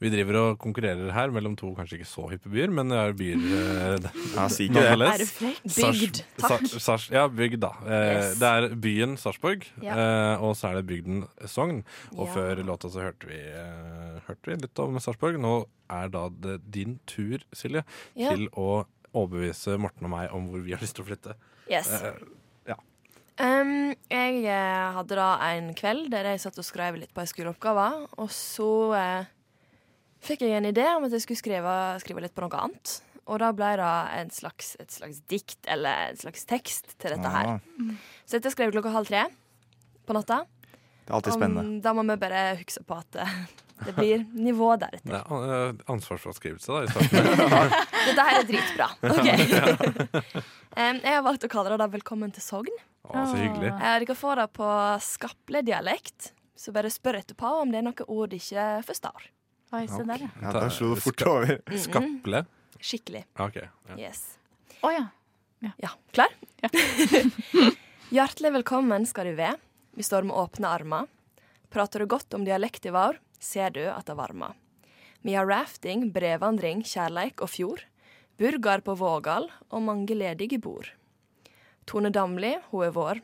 Vi 0.00 0.08
driver 0.08 0.36
og 0.40 0.58
konkurrerer 0.62 1.10
her 1.12 1.28
mellom 1.34 1.52
to 1.60 1.74
kanskje 1.76 1.98
ikke 1.98 2.08
så 2.08 2.22
hyppe 2.30 2.48
byer, 2.48 2.70
men 2.72 2.88
det 2.88 2.96
er 2.96 3.12
byer 3.18 3.42
eh, 3.58 4.06
Ja, 4.36 4.46
si 4.48 4.68
ikke 4.70 4.80
det. 4.80 5.08
Er 5.10 5.24
frekk? 5.28 5.58
Bygd. 5.76 6.20
Takk. 6.40 6.64
Sa- 6.72 6.80
Sars, 6.86 7.04
ja, 7.12 7.26
bygd, 7.28 7.58
da. 7.60 7.72
Eh, 7.84 8.06
Yes. 8.14 8.38
Det 8.40 8.48
er 8.48 8.68
byen 8.80 9.16
Sarpsborg, 9.20 9.66
Ja. 9.84 9.92
eh, 10.00 10.40
og 10.44 10.54
så 10.56 10.70
er 10.70 10.78
det 10.80 10.86
bygden 10.88 11.26
Sogn. 11.46 11.82
Og 12.16 12.26
Ja. 12.28 12.32
før 12.32 12.62
låta 12.64 12.88
så 12.88 13.02
hørte 13.10 13.28
vi, 13.28 13.40
hørte 14.26 14.48
vi 14.48 14.56
litt 14.62 14.78
om 14.78 14.96
Sarpsborg. 15.04 15.36
Nå 15.38 15.66
er 15.90 16.08
da 16.08 16.28
det 16.30 16.56
din 16.72 16.98
tur, 17.06 17.44
Silje, 17.52 17.84
Ja. 18.16 18.30
til 18.34 18.48
å 18.56 18.86
overbevise 19.12 19.76
Morten 19.78 20.04
og 20.06 20.10
meg 20.14 20.32
om 20.32 20.48
hvor 20.48 20.62
vi 20.64 20.72
har 20.72 20.80
lyst 20.80 20.94
til 20.96 21.04
å 21.04 21.08
flytte. 21.10 21.34
Yes. 21.68 21.90
Ja. 22.66 22.76
Um, 23.40 23.94
jeg 24.10 24.44
hadde 24.96 25.16
da 25.16 25.28
en 25.50 25.74
kveld 25.74 26.10
der 26.12 26.24
jeg 26.32 26.40
satt 26.40 26.58
og 26.60 26.64
skrev 26.64 26.96
litt 27.00 27.12
på 27.14 27.20
ei 27.20 27.28
skoleoppgave, 27.30 27.86
og 28.18 28.28
så 28.32 28.66
eh, 28.96 29.24
fikk 30.24 30.44
jeg 30.46 30.56
en 30.58 30.68
idé 30.68 30.84
om 30.96 31.06
at 31.06 31.14
jeg 31.16 31.24
skulle 31.24 31.40
skrive, 31.40 31.76
skrive 32.02 32.24
litt 32.24 32.34
på 32.36 32.44
noe 32.44 32.60
annet. 32.64 32.96
Og 33.30 33.38
da 33.38 33.52
ble 33.54 33.68
det 33.78 33.90
en 34.18 34.30
slags, 34.34 34.72
et 34.82 34.90
slags 34.90 35.20
dikt, 35.30 35.58
eller 35.70 36.10
en 36.10 36.18
slags 36.18 36.46
tekst, 36.50 36.96
til 36.98 37.14
dette 37.14 37.30
her. 37.30 37.56
Ah, 37.56 37.92
Så 38.26 38.38
dette 38.38 38.50
skrev 38.50 38.70
jeg 38.70 38.78
klokka 38.78 38.90
halv 38.94 39.06
tre 39.10 39.26
på 40.08 40.16
natta. 40.16 40.40
det 41.04 41.12
er 41.12 41.16
alltid 41.18 41.36
spennende. 41.36 41.62
Om, 41.62 41.80
da 41.84 41.92
må 41.94 42.02
vi 42.08 42.16
bare 42.24 42.40
huske 42.58 42.82
på 42.88 42.96
at 42.98 43.20
eh, 43.22 43.36
det 43.86 43.94
blir 43.96 44.24
nivå 44.34 44.72
deretter. 44.82 45.14
det 45.14 45.20
er 45.20 45.54
eh, 45.70 45.84
ansvarsfraskrivelse, 45.94 46.74
da. 46.74 46.82
I 46.82 46.90
starten. 46.90 47.30
Dette 48.08 48.26
her 48.26 48.40
er 48.40 48.48
dritbra. 48.50 48.88
Ok. 49.14 49.28
um, 50.80 51.00
jeg 51.04 51.14
har 51.14 51.22
valgt 51.26 51.46
å 51.46 51.52
kalle 51.52 51.70
det 51.74 51.78
da 51.84 51.88
'Velkommen 51.92 52.34
til 52.34 52.42
Sogn'. 52.42 52.80
Å, 53.10 53.26
så 53.30 53.36
hyggelig. 53.38 53.70
Eh, 53.76 53.98
Dere 54.02 54.14
får 54.18 54.42
det 54.42 54.48
på 54.58 54.70
skaple-dialekt, 55.06 56.32
så 56.58 56.72
bare 56.74 56.90
spør 56.92 57.20
etterpå 57.22 57.52
om 57.62 57.70
det 57.70 57.78
er 57.80 57.86
noe 57.86 58.06
ord 58.10 58.30
de 58.34 58.40
ikke 58.42 58.66
forstår. 58.90 59.30
Oi, 59.70 59.84
se 59.86 60.02
der, 60.02 60.24
ja. 60.24 60.28
Ja, 60.42 60.52
da 60.56 60.66
slo 60.74 60.94
det 60.96 61.02
fort 61.04 61.22
over. 61.30 61.60
Skaple. 61.84 62.42
Skikkelig. 62.80 63.22
Ok. 63.38 63.60
Ja. 63.62 63.98
Yes. 64.00 64.22
Å 64.82 64.90
ja. 64.90 65.04
Ja, 65.78 65.90
klar? 66.10 66.32
Ja. 66.64 66.70
Hjertelig 68.16 68.50
velkommen 68.56 69.04
skal 69.06 69.30
du 69.30 69.36
være. 69.38 69.60
Vi 69.94 70.02
står 70.06 70.26
med 70.26 70.34
åpne 70.40 70.72
armer. 70.74 71.06
Prater 71.70 72.02
du 72.02 72.08
godt 72.10 72.34
om 72.34 72.42
dialekt 72.48 72.88
i 72.88 72.94
vår, 72.94 73.20
ser 73.38 73.70
du 73.76 73.84
at 73.92 74.08
det 74.08 74.16
varmer. 74.18 74.56
Vi 75.22 75.36
har 75.36 75.46
rafting, 75.46 76.08
brevandring, 76.10 76.82
kjærleik 76.82 77.44
og 77.44 77.52
fjord. 77.52 77.84
Burger 78.40 78.82
på 78.82 78.96
Vågal 78.98 79.46
og 79.68 79.84
mange 79.84 80.16
ledige 80.16 80.58
bord. 80.58 80.88
Tone 81.86 82.10
Damli, 82.10 82.56
hun 82.72 82.88
er 82.88 82.96
vår. 82.96 83.20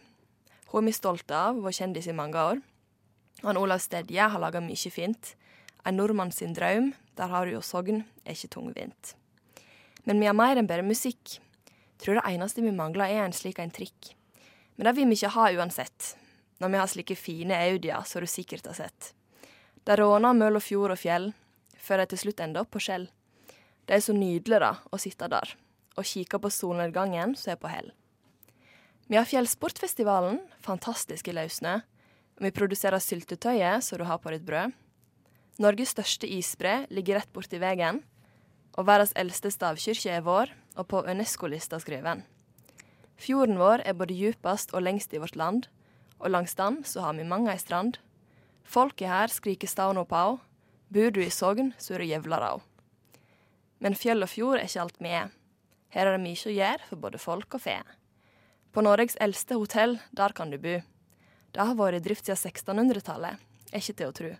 Hun 0.70 0.84
er 0.84 0.92
vi 0.92 0.94
stolte 0.94 1.34
av, 1.34 1.58
vår 1.64 1.74
kjendis 1.74 2.06
i 2.12 2.14
mange 2.14 2.38
år. 2.38 2.62
Han 3.42 3.58
Olav 3.58 3.82
Stedje 3.82 4.28
har 4.30 4.42
laga 4.42 4.62
mye 4.62 4.92
fint. 4.92 5.32
En 5.86 5.96
nordmann 5.96 6.32
sin 6.34 6.54
drøm, 6.56 6.90
der 7.14 7.30
har 7.30 7.46
du 7.46 7.54
jo 7.54 7.62
Sogn, 7.62 8.02
er 8.24 8.34
ikke 8.34 8.50
tungvint. 8.56 9.14
Men 10.04 10.18
vi 10.18 10.26
har 10.26 10.34
mer 10.34 10.58
enn 10.58 10.66
bare 10.66 10.86
musikk. 10.86 11.38
Tror 12.02 12.18
det 12.18 12.26
eneste 12.28 12.64
vi 12.64 12.74
mangler 12.74 13.06
er 13.06 13.24
en 13.24 13.34
slik 13.34 13.60
en 13.62 13.70
trikk. 13.70 14.12
Men 14.76 14.88
det 14.88 14.96
vil 14.96 15.08
vi 15.08 15.16
ikke 15.16 15.34
ha 15.36 15.46
uansett, 15.56 16.14
når 16.58 16.72
vi 16.72 16.80
har 16.80 16.90
slike 16.90 17.16
fine 17.16 17.58
Audier 17.70 18.02
som 18.04 18.24
du 18.24 18.28
sikkert 18.28 18.66
har 18.66 18.76
sett. 18.76 19.12
De 19.86 19.94
råner 19.96 20.34
mellom 20.34 20.60
fjord 20.60 20.96
og 20.96 21.00
fjell, 21.00 21.30
før 21.78 22.02
de 22.02 22.10
til 22.10 22.24
slutt 22.24 22.42
ender 22.42 22.66
opp 22.66 22.72
på 22.74 22.82
Skjell. 22.82 23.06
Det 23.86 23.94
er 23.94 24.02
så 24.02 24.14
nydelig 24.16 24.58
da, 24.60 24.72
å 24.90 24.98
sitte 24.98 25.28
der, 25.30 25.52
og 25.94 26.08
kikke 26.10 26.40
på 26.42 26.50
solnedgangen 26.50 27.36
som 27.38 27.54
er 27.54 27.60
på 27.62 27.70
hell. 27.70 27.92
Vi 29.06 29.14
har 29.14 29.28
Fjellsportfestivalen, 29.30 30.40
fantastisk 30.58 31.30
i 31.30 31.36
løssnø, 31.36 31.78
vi 32.42 32.50
produserer 32.52 33.00
syltetøyet 33.00 33.84
som 33.86 34.02
du 34.02 34.04
har 34.04 34.18
på 34.20 34.34
ditt 34.34 34.44
brød. 34.44 34.74
Norges 35.56 35.94
største 35.94 36.28
isbre 36.28 36.82
ligger 36.92 37.16
rett 37.16 37.32
borti 37.32 37.56
veien, 37.62 38.02
og 38.76 38.88
verdens 38.88 39.14
eldste 39.16 39.48
stavkirke 39.48 40.12
er 40.12 40.24
vår, 40.24 40.52
og 40.76 40.88
på 40.90 41.00
UNESCO-lista 41.08 41.78
skreven. 41.80 42.26
Fjorden 43.16 43.56
vår 43.56 43.80
er 43.88 43.96
både 43.96 44.12
djupest 44.12 44.74
og 44.76 44.84
lengst 44.84 45.14
i 45.16 45.20
vårt 45.22 45.38
land, 45.40 45.70
og 46.20 46.32
langs 46.34 46.52
den 46.58 46.82
så 46.84 47.06
har 47.06 47.16
vi 47.16 47.24
mange 47.24 47.48
ei 47.52 47.60
strand. 47.60 47.96
Folket 48.64 49.08
her 49.08 49.32
skriker 49.32 49.70
stavn 49.70 49.96
og 49.96 50.10
pau, 50.12 50.38
bor 50.92 51.10
du 51.10 51.22
i 51.24 51.32
Sogn, 51.32 51.72
så 51.80 51.96
er 51.96 52.04
du 52.04 52.10
jævla 52.10 52.40
rau. 52.42 52.60
Men 53.80 53.96
fjell 53.96 54.24
og 54.24 54.28
fjord 54.32 54.60
er 54.60 54.68
ikke 54.68 54.84
alt 54.84 55.00
vi 55.00 55.12
er. 55.22 55.32
Her 55.88 56.10
er 56.10 56.16
det 56.18 56.24
mye 56.26 56.50
å 56.50 56.52
gjøre 56.52 56.90
for 56.90 57.00
både 57.00 57.22
folk 57.22 57.56
og 57.56 57.64
fe. 57.64 57.78
På 58.76 58.84
Norges 58.84 59.16
eldste 59.24 59.56
hotell, 59.56 59.96
der 60.12 60.36
kan 60.36 60.52
du 60.52 60.60
bo. 60.60 60.82
Det 61.56 61.64
har 61.64 61.78
vært 61.78 62.02
i 62.02 62.04
drift 62.04 62.28
siden 62.28 62.52
1600-tallet, 62.52 63.40
er 63.72 63.80
ikke 63.80 63.96
til 63.96 64.12
å 64.12 64.16
tru. 64.20 64.34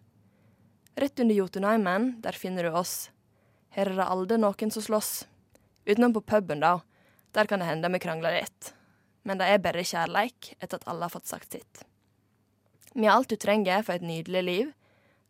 Rett 0.97 1.21
under 1.21 1.35
Jotunheimen, 1.35 2.23
der 2.23 2.33
finner 2.33 2.65
du 2.65 2.71
oss. 2.73 3.11
Her 3.77 3.91
er 3.91 3.99
det 3.99 4.05
aldri 4.09 4.39
noen 4.41 4.71
som 4.73 4.81
slåss. 4.81 5.27
Utenom 5.85 6.15
på 6.17 6.23
puben, 6.25 6.63
da. 6.65 6.79
Der 7.37 7.45
kan 7.45 7.61
det 7.61 7.69
hende 7.69 7.91
vi 7.93 8.01
krangler 8.01 8.39
litt. 8.39 8.71
Men 9.29 9.37
det 9.37 9.51
er 9.51 9.61
bare 9.61 9.85
kjærleik 9.85 10.55
etter 10.57 10.79
at 10.79 10.87
alle 10.89 11.05
har 11.05 11.13
fått 11.13 11.29
sagt 11.29 11.53
sitt. 11.53 11.83
Vi 12.95 13.05
har 13.05 13.19
alt 13.19 13.29
du 13.29 13.37
trenger 13.37 13.85
for 13.85 13.99
et 13.99 14.09
nydelig 14.09 14.43
liv. 14.47 14.73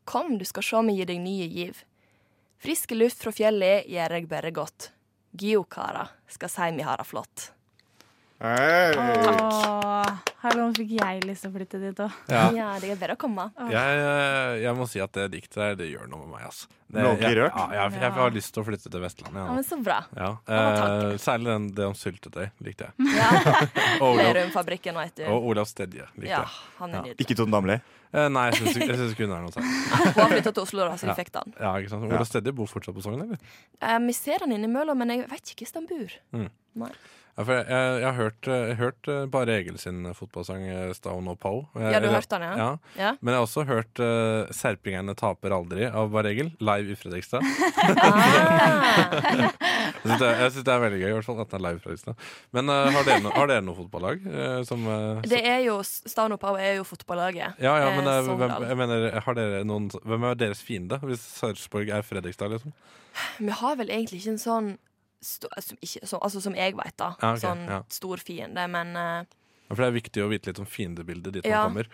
Kom, 0.06 0.36
du 0.38 0.46
skal 0.46 0.62
sjå 0.62 0.84
vi 0.86 1.00
gir 1.00 1.10
deg 1.10 1.18
nye 1.24 1.50
giv. 1.50 1.82
Friske 2.62 2.94
luft 2.94 3.18
fra 3.26 3.34
fjellet 3.34 3.90
gjør 3.90 4.14
deg 4.20 4.30
bare 4.30 4.54
godt. 4.54 4.92
Geokara 5.34 6.06
skal 6.30 6.52
si 6.52 6.70
vi 6.78 6.86
har 6.86 7.02
det 7.02 7.10
flott. 7.10 7.50
Hey. 8.36 8.92
Åh, 9.00 10.10
hallo, 10.42 10.66
fikk 10.76 10.90
jeg 10.98 11.22
lyst 11.24 11.46
til 11.46 11.48
å 11.48 11.54
flytte 11.54 11.78
dit 11.80 12.00
òg. 12.04 12.16
Ja. 12.28 12.42
Ja, 12.58 12.66
det 12.82 12.90
er 12.92 12.98
bedre 13.00 13.14
å 13.16 13.20
komme. 13.20 13.46
Jeg, 13.72 14.00
eh, 14.04 14.56
jeg 14.60 14.76
må 14.76 14.84
si 14.90 15.00
at 15.00 15.14
det 15.16 15.30
diktet 15.32 15.56
der, 15.56 15.76
det 15.80 15.86
gjør 15.88 16.10
noe 16.12 16.20
med 16.26 16.34
meg, 16.34 16.42
altså. 16.50 16.68
Det, 16.86 17.00
jeg? 17.02 17.32
Jeg, 17.40 17.94
jeg, 17.96 18.10
har 18.14 18.34
lyst 18.36 18.52
til 18.54 18.62
å 18.62 18.66
flytte 18.68 18.92
til 18.92 19.02
Vestlandet. 19.02 19.40
Ja, 19.40 19.46
Ja, 19.48 19.54
men 19.56 19.64
så 19.66 19.78
bra. 19.82 19.96
ja. 20.14 20.28
Eh, 20.52 21.16
særlig 21.18 21.48
den, 21.48 21.70
det 21.80 21.88
om 21.88 21.96
syltetøy 21.96 22.44
likte 22.68 22.90
jeg. 22.90 23.08
Ja. 23.16 23.32
Og 24.04 24.20
Olav, 24.20 24.38
og 25.32 25.48
Olav 25.54 25.72
Stedje 25.72 26.04
likte 26.20 26.34
Ja, 26.36 26.44
jeg. 26.44 26.92
er 26.92 26.94
Ja. 27.00 27.16
Ikke 27.24 27.38
Tone 27.40 27.56
Damli? 27.56 27.80
Eh, 28.12 28.28
nei, 28.36 28.46
jeg 28.52 28.60
syns, 28.60 28.76
ikke 29.16 29.24
hun 29.26 29.32
er 29.34 29.44
noe 29.48 29.56
særlig. 29.56 29.74
Hun 29.96 30.20
har 30.20 30.30
flytta 30.36 30.52
til 30.52 30.62
Oslo, 30.68 30.84
da, 30.84 30.94
så 31.00 31.08
vi 31.08 31.14
Ja. 31.14 31.18
fikk 31.24 31.32
den. 31.40 31.56
Ja, 31.56 31.72
ikke 31.80 31.94
sant? 31.96 32.04
Ja. 32.04 32.12
Olav 32.20 32.28
Stedje 32.28 32.52
bor 32.60 32.68
fortsatt 32.70 32.94
på 33.00 33.02
Sogn, 33.08 33.24
eller? 33.24 33.40
Eh, 33.80 33.98
vi 34.06 34.14
ser 34.20 34.44
han 34.44 34.52
innimellom, 34.52 35.00
men 35.00 35.16
jeg 35.16 35.26
vet 35.32 35.56
ikke 35.56 35.64
hvordan 35.72 35.88
han 35.88 36.50
bor. 36.84 36.98
Ja, 37.36 37.44
for 37.44 37.52
jeg, 37.52 37.64
jeg, 37.68 38.00
jeg 38.00 38.06
har 38.06 38.16
hørt, 38.16 38.48
eh, 38.48 38.54
jeg 38.54 38.76
har 38.76 38.80
hørt 38.80 39.08
eh, 39.12 39.26
Bare 39.32 39.56
Egil 39.60 39.78
sin 39.78 40.14
fotballsang 40.16 40.62
eh, 40.72 40.94
'Stone 40.96 41.30
og 41.34 41.38
Poe'. 41.42 41.66
Ja, 41.76 42.00
du 42.00 42.08
har 42.08 42.14
hørt 42.18 42.30
den, 42.30 42.42
ja? 42.48 42.54
ja. 42.56 42.70
Ja. 42.96 43.10
Men 43.20 43.28
jeg 43.34 43.40
har 43.40 43.46
også 43.46 43.64
hørt 43.68 44.00
uh, 44.00 44.48
'Serpingerne 44.50 45.14
taper 45.14 45.50
aldri' 45.52 45.90
av 45.90 46.10
Bare 46.14 46.30
Egil, 46.32 46.52
live 46.60 46.92
i 46.92 46.96
Fredrikstad. 46.96 47.40
Jeg 50.06 50.52
syns 50.52 50.64
det, 50.64 50.72
er 50.72 50.82
veldig 50.82 51.00
gøy 51.00 51.08
i 51.08 51.14
hvert 51.16 51.26
fall 51.26 51.40
at 51.42 51.50
den 51.50 51.60
er 51.60 51.64
live 51.68 51.80
i 51.80 51.84
Fredrikstad. 51.84 52.26
Men 52.56 52.70
uh, 52.70 52.88
har, 52.94 53.06
dere 53.06 53.22
no, 53.24 53.32
har 53.34 53.50
dere 53.50 53.64
noe 53.66 53.78
fotballag? 53.78 54.26
Uh, 54.26 54.60
som, 54.66 54.86
eh, 54.86 55.28
Det 55.28 55.40
er 55.46 55.60
jo 55.66 55.80
Stavn 55.84 56.36
og 56.36 56.40
Pau 56.40 56.54
er 56.54 56.78
jo 56.80 56.84
fotballaget. 56.86 57.58
ja, 57.58 57.76
ja, 57.82 57.90
men 57.96 58.06
eh, 58.06 58.18
eh, 58.18 58.36
hvem, 58.36 58.68
jeg 58.68 58.76
mener, 58.76 59.20
har 59.20 59.38
dere 59.38 59.64
noen, 59.64 59.90
hvem 60.04 60.24
er 60.30 60.34
deres 60.34 60.62
fiende, 60.62 60.98
hvis 61.02 61.20
Sarpsborg 61.40 61.90
er 61.90 62.02
Fredrikstad? 62.02 62.50
liksom? 62.50 62.72
Vi 63.38 63.50
har 63.50 63.76
vel 63.76 63.90
egentlig 63.90 64.20
ikke 64.20 64.36
en 64.36 64.42
sånn 64.42 64.68
sto, 65.22 65.48
altså, 65.56 65.76
ikke, 65.80 66.06
så, 66.06 66.18
altså, 66.22 66.40
Som 66.42 66.54
jeg 66.54 66.76
vet, 66.76 66.96
da. 66.96 67.14
Ja, 67.22 67.32
okay, 67.34 67.40
sånn 67.46 67.66
ja. 67.68 67.82
stor 67.88 68.16
fiende. 68.22 68.68
Men 68.70 68.96
eh, 68.96 69.24
For 69.68 69.82
det 69.82 69.86
er 69.88 69.94
viktig 69.96 70.22
å 70.22 70.28
vite 70.30 70.46
litt 70.52 70.58
om 70.62 70.66
fiendebildet 70.70 71.32
dit 71.40 71.46
Ja. 71.48 71.64
man 71.66 71.72
kommer. 71.82 71.88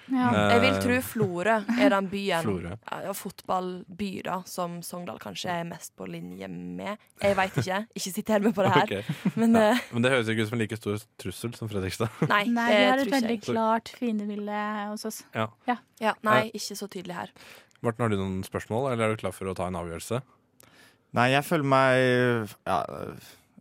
Jeg 0.52 0.60
vil 0.60 0.74
Eh, 0.74 0.80
tro 0.82 0.96
Florø 1.00 1.54
er 1.80 1.88
den 1.94 2.08
byen, 2.12 2.42
Florø. 2.44 2.74
ja, 3.06 3.12
fotballby, 3.16 4.10
da, 4.26 4.42
som 4.44 4.82
Sogndal 4.84 5.18
kanskje 5.22 5.48
er 5.48 5.64
mest 5.64 5.94
på 5.96 6.04
linje 6.06 6.48
med. 6.50 6.98
Jeg 7.22 7.34
veit 7.38 7.56
ikke. 7.62 7.78
Ikke 7.96 8.12
sitter 8.12 8.40
med 8.44 8.54
på 8.54 8.62
det 8.66 8.72
her. 8.74 8.82
Okay. 8.92 9.32
Men 9.36 9.54
ja. 9.56 9.70
eh, 9.72 9.80
Men 9.92 10.02
det 10.02 10.10
høres 10.12 10.28
ikke 10.28 10.42
ut 10.44 10.48
som 10.50 10.58
en 10.58 10.64
like 10.66 10.76
stor 10.76 10.98
trussel 11.18 11.54
som 11.56 11.68
Fredrikstad. 11.72 12.10
nei, 12.28 12.44
Nei, 12.52 12.68
vi 12.76 12.84
har 12.90 12.98
et 13.06 13.10
veldig 13.16 13.38
klart 13.48 13.88
fiendebilde 13.96 14.60
hos 14.90 15.04
oss. 15.08 15.22
Ja. 15.34 15.48
Ja. 15.66 15.78
Ja, 16.00 16.12
nei, 16.22 16.50
ikke 16.52 16.76
så 16.76 16.88
tydelig 16.92 17.14
her. 17.16 17.32
Morten, 17.82 18.02
har 18.04 18.10
du 18.12 18.16
noen 18.20 18.42
spørsmål, 18.44 18.92
eller 18.92 19.08
er 19.08 19.16
du 19.16 19.22
klar 19.24 19.32
for 19.32 19.48
å 19.48 19.56
ta 19.56 19.66
en 19.66 19.74
avgjørelse? 19.80 20.20
Nei, 21.14 21.28
jeg 21.34 21.44
føler 21.44 21.66
meg 21.68 22.52
ja, 22.66 22.76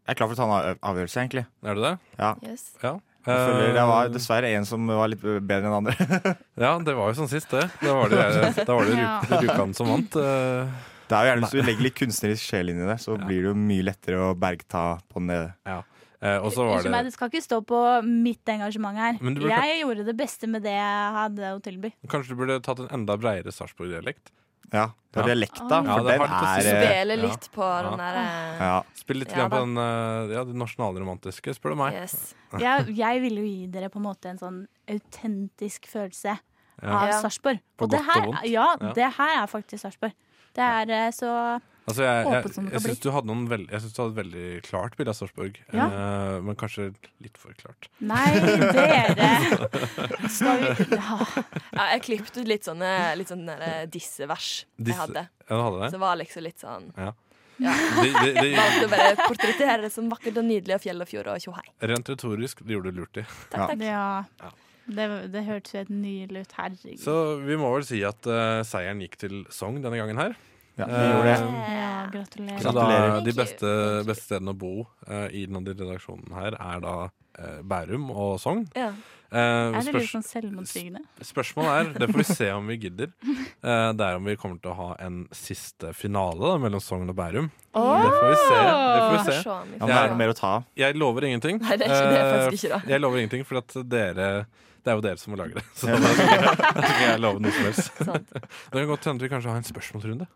Jeg 0.07 0.13
er 0.13 0.17
klar 0.19 0.29
for 0.31 0.35
å 0.35 0.39
ta 0.39 0.45
en 0.71 0.77
avgjørelse, 0.91 1.17
egentlig. 1.25 1.45
Er 1.67 1.75
du 1.75 1.81
det? 1.83 1.93
Ja. 2.19 2.33
Yes. 2.47 2.69
Ja. 2.83 2.93
Jeg 3.21 3.37
føler 3.37 3.73
det 3.75 3.81
var 3.85 4.05
Eh, 4.07 4.13
dessverre 4.15 4.49
en 4.57 4.65
som 4.65 4.87
var 4.87 5.07
litt 5.11 5.21
bedre 5.21 5.67
enn 5.69 5.75
andre. 5.77 5.93
Ja, 6.63 6.71
det 6.81 6.95
var 6.97 7.11
jo 7.11 7.17
sånn 7.19 7.29
sist, 7.29 7.51
det. 7.53 7.67
Da 7.83 7.93
var 7.93 8.09
det, 8.09 8.23
da 8.65 8.73
var 8.73 8.87
det 8.89 8.95
Ja. 8.97 9.11
Rjukan 9.43 9.75
som 9.77 9.91
vant. 9.93 10.15
eh. 10.17 10.71
Det 11.11 11.17
er 11.19 11.25
jo 11.27 11.29
gjerne 11.33 11.43
Hvis 11.43 11.51
du 11.53 11.61
legger 11.67 11.83
litt 11.85 11.95
kunstnerisk 11.99 12.43
sjel 12.49 12.71
inn 12.71 12.79
i 12.81 12.87
det, 12.87 12.95
så 13.03 13.17
blir 13.19 13.43
det 13.43 13.49
jo 13.51 13.55
mye 13.59 13.83
lettere 13.83 14.21
å 14.25 14.33
bergta 14.39 14.83
på 15.11 15.19
nede. 15.21 15.51
Ja. 15.67 15.81
Eh, 16.23 16.37
og 16.39 16.51
så 16.55 16.63
var 16.63 16.77
Unnskyld 16.79 16.93
meg, 16.93 17.03
det 17.03 17.09
det 17.11 17.13
skal 17.17 17.29
ikke 17.33 17.43
stå 17.43 17.57
på 17.67 17.79
mitt 18.07 18.45
engasjement 18.53 18.95
her. 18.97 19.17
Burde- 19.19 19.49
Jeg 19.51 19.81
gjorde 19.83 20.05
det 20.07 20.15
beste 20.17 20.47
med 20.47 20.63
det 20.63 20.71
jeg 20.77 21.13
hadde 21.19 21.49
å 21.51 21.61
tilby. 21.65 21.91
Kanskje 22.07 22.29
du 22.31 22.35
burde 22.41 22.57
tatt 22.63 22.79
en 22.85 22.89
enda 23.01 23.17
bredere 23.19 23.51
Sarpsborg-dialekt? 23.53 24.31
Ja, 24.71 24.85
det 25.11 25.19
Ja. 25.19 25.21
er 25.21 25.27
dialekta, 25.27 25.67
Ja, 25.67 25.95
for 25.97 26.03
det 26.07 26.17
den 26.17 26.21
er 26.21 26.57
eh, 26.57 26.61
Spille 26.61 27.17
litt 27.21 27.47
på 27.51 27.65
den 27.83 27.97
der 27.99 28.15
eh, 28.21 28.59
ja. 28.61 28.83
Spill 28.95 29.17
litt 29.19 29.31
Ja 29.35 29.47
på 29.49 29.59
den, 29.59 29.77
eh, 29.77 30.35
ja, 30.37 30.43
det 30.47 30.55
nasjonalromantiske, 30.55 31.55
spør 31.57 31.73
du 31.73 31.75
meg. 31.81 31.93
Yes. 31.93 32.33
Jeg, 32.59 32.95
jeg 32.95 33.21
ville 33.21 33.41
jo 33.41 33.47
gi 33.47 33.67
dere 33.67 33.89
på 33.89 33.99
en 33.99 34.05
måte 34.07 34.29
en 34.31 34.37
sånn 34.39 34.61
autentisk 34.87 35.87
følelse 35.91 36.37
Ja. 36.81 36.89
av 36.89 37.07
Ja. 37.09 37.21
Sarpsborg. 37.21 37.59
På 37.77 37.83
Og 37.85 37.89
det 37.91 37.99
og 37.99 38.05
her, 38.05 38.21
vondt. 38.25 38.43
ja, 38.49 38.67
Ja. 38.81 38.93
det 38.93 39.13
her 39.17 39.43
er 39.43 39.47
faktisk 39.47 39.81
Sarpsborg. 39.83 40.13
Det 40.57 40.63
er 40.63 40.89
eh, 40.91 41.11
så 41.15 41.33
Altså, 41.89 42.03
jeg 42.05 42.25
jeg, 42.27 42.41
Åpent 42.43 42.53
som 42.55 42.65
det 42.67 42.71
jeg 42.75 42.81
kan 42.81 42.91
syns 42.91 42.99
du 43.01 43.07
hadde 43.11 43.27
noen 43.31 43.47
veld, 43.49 43.63
jeg 43.73 43.81
synes 43.81 43.93
du 43.95 43.99
hadde 44.01 44.11
et 44.13 44.19
veldig 44.21 44.43
klart 44.67 44.93
bilde 44.99 45.11
av 45.11 45.15
Sarpsborg, 45.17 45.55
Ja. 45.73 45.85
eh, 45.89 46.35
men 46.45 46.55
kanskje 46.55 46.85
litt 47.25 47.39
for 47.41 47.55
klart. 47.57 47.87
Nei, 47.99 48.27
dere! 48.37 49.31
Skal 50.35 50.61
vi 50.61 50.85
ja. 50.93 51.17
Ja, 51.73 51.87
jeg 51.95 52.03
klippet 52.05 52.37
ut 52.37 52.47
litt 52.51 52.69
sånne, 52.69 52.91
litt 53.17 53.31
sånne 53.33 53.57
der, 53.57 53.65
eh, 53.81 53.89
dissevers 53.91 54.51
jeg 54.77 54.85
Disse- 54.91 55.01
hadde. 55.01 55.25
Ja, 55.49 55.57
du 55.57 55.63
hadde 55.65 55.79
Så 55.79 55.81
det? 55.81 55.91
det 55.97 56.03
var 56.05 56.15
liksom 56.21 56.45
litt 56.47 56.59
sånn 56.63 56.87
Ja. 57.01 57.11
Ja. 57.61 57.73
De, 57.97 58.07
de, 58.09 58.29
de, 58.41 58.53
Valgte 58.57 58.85
å 58.87 58.89
bare 58.89 59.15
portrettere 59.25 59.81
det 59.83 59.91
som 59.93 60.07
vakkert 60.09 60.37
og 60.41 60.45
nydelig 60.47 60.77
og 60.79 60.81
fjell 60.85 61.01
og 61.03 61.09
fjord 61.09 61.27
og 61.33 61.41
tjohei. 61.43 61.65
rent 61.91 62.07
retorisk 62.09 62.63
det 62.65 62.73
gjorde 62.77 62.93
du 62.93 63.01
lurt 63.03 63.19
i. 63.21 63.25
Takk, 63.53 63.73
takk. 63.73 63.83
ja. 63.85 64.51
Det, 64.85 65.07
det 65.33 65.43
hørtes 65.45 65.75
helt 65.77 65.91
nydelig 65.93 66.45
ut. 66.47 66.55
Herregud. 66.57 66.99
Så 67.03 67.15
vi 67.45 67.57
må 67.59 67.69
vel 67.75 67.85
si 67.87 68.01
at 68.07 68.27
uh, 68.29 68.61
seieren 68.67 69.03
gikk 69.05 69.19
til 69.21 69.43
Sogn 69.53 69.81
denne 69.83 69.99
gangen 69.99 70.19
her. 70.19 70.35
Ja, 70.79 70.87
vi 70.87 70.99
gjorde 71.05 71.31
det. 71.31 71.63
Ja, 71.77 71.95
gratulerer. 72.11 72.61
Så 72.63 72.71
da, 72.73 72.85
de 73.21 73.33
beste, 73.37 73.71
beste 74.07 74.25
stedene 74.31 74.55
å 74.55 74.57
bo 74.57 74.75
uh, 75.07 75.27
i 75.29 75.45
denne 75.45 75.75
redaksjonen 75.75 76.31
her 76.37 76.55
er 76.57 76.83
da 76.83 76.95
eh, 77.37 77.59
Bærum 77.67 78.09
og 78.11 78.37
Sogn. 78.41 78.65
Ja. 78.75 78.91
Eh, 79.31 79.37
Er 79.39 79.85
det 79.85 79.93
litt 79.95 80.09
sånn 80.11 80.25
selvmotsigende? 80.27 81.01
Spørsmålet 81.23 81.71
er, 81.71 81.91
det 82.01 82.07
får 82.11 82.19
vi 82.19 82.25
se 82.27 82.47
om 82.51 82.65
vi 82.67 82.75
gidder, 82.83 83.11
eh, 83.63 83.91
det 83.95 84.07
er 84.07 84.17
om 84.19 84.25
vi 84.27 84.35
kommer 84.39 84.59
til 84.59 84.73
å 84.73 84.75
ha 84.79 84.87
en 85.05 85.21
siste 85.35 85.93
finale 85.95 86.41
da, 86.43 86.57
mellom 86.59 86.83
Sogn 86.83 87.07
og 87.11 87.15
Bærum. 87.15 87.47
Det 87.71 88.09
får 88.11 88.27
vi 88.27 88.41
se. 88.41 88.57
Det 88.57 88.97
får 89.05 89.13
vi 89.13 89.21
se. 89.29 89.37
Ja, 89.45 89.59
men 89.69 89.85
det 89.87 89.99
er 90.01 90.11
noe 90.11 90.19
mer 90.19 90.33
å 90.33 90.35
ta 90.35 90.49
av. 90.57 90.65
Jeg 90.81 90.99
lover 90.99 91.29
ingenting. 91.29 91.61
Nei, 91.63 91.77
det 91.79 91.87
er 91.87 91.95
ikke 91.95 92.11
det 92.11 92.19
Eh, 92.21 92.33
faktisk 92.33 92.65
ikke, 92.65 92.73
da. 92.81 92.91
Jeg 92.91 93.03
lover 93.05 93.21
ingenting, 93.23 93.47
for 93.47 93.61
at 93.61 93.77
dere 93.87 94.27
det 94.81 94.91
er 94.91 94.97
jo 94.97 95.03
dere 95.05 95.21
som 95.21 95.33
må 95.33 95.39
lage 95.39 95.59
det. 95.59 95.65
Så 95.77 95.89
da 95.91 96.13
skal 96.13 96.31
jeg, 96.31 97.01
jeg 97.05 97.21
love 97.21 97.41
noe 97.43 97.53
som 97.53 97.67
helst. 97.69 97.91
Sant. 98.09 98.31
Det 98.33 98.77
kan 98.77 98.89
godt 98.89 99.09
hende 99.09 99.25
vi 99.25 99.31
kanskje 99.31 99.53
har 99.53 99.61
en 99.61 99.67
spørsmålsrunde. 99.67 100.27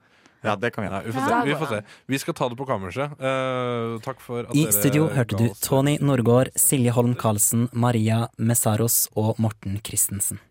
Ja, 0.46 0.54
det 0.62 0.72
kan 0.76 0.86
vi 0.86 0.90
gjøre. 0.90 1.02
gjøre. 1.02 1.08
vi, 1.08 1.14
får 1.16 1.26
se. 1.26 1.42
vi 1.46 1.56
får 1.60 1.72
se. 1.72 2.00
Vi 2.14 2.20
skal 2.22 2.36
ta 2.38 2.50
det 2.52 2.58
på 2.60 2.68
kammerset. 2.70 3.16
Uh, 3.18 3.96
takk 4.06 4.22
for 4.22 4.46
at 4.46 4.54
I 4.54 4.68
dere 4.68 4.76
studio 4.76 5.08
hørte 5.16 5.40
du 5.40 5.48
Tony 5.64 5.96
Norgård, 6.02 6.52
Silje 6.60 6.94
Holm 6.94 7.16
Karlsen, 7.18 7.68
Maria 7.74 8.28
Messaros 8.38 9.08
og 9.18 9.42
Morten 9.42 9.80
Christensen. 9.86 10.42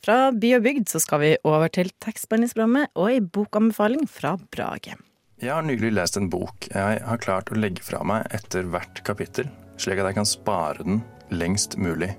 Fra 0.00 0.30
by 0.32 0.54
og 0.56 0.64
bygd 0.64 0.88
så 0.88 1.00
skal 1.02 1.20
vi 1.20 1.34
over 1.44 1.68
til 1.72 1.90
tekstbehandlingsprogrammet 2.00 2.94
og 2.96 3.10
ei 3.10 3.20
bokanbefaling 3.20 4.06
fra 4.08 4.36
Brage. 4.54 4.96
Jeg 5.40 5.52
har 5.52 5.64
nylig 5.64 5.92
lest 5.96 6.16
en 6.20 6.30
bok 6.32 6.68
jeg 6.68 7.02
har 7.04 7.20
klart 7.20 7.50
å 7.52 7.58
legge 7.58 7.84
fra 7.84 8.00
meg 8.04 8.28
etter 8.36 8.66
hvert 8.68 9.02
kapittel, 9.04 9.48
slik 9.80 10.00
at 10.00 10.10
jeg 10.10 10.20
kan 10.20 10.28
spare 10.28 10.84
den 10.84 11.02
lengst 11.32 11.76
mulig. 11.80 12.14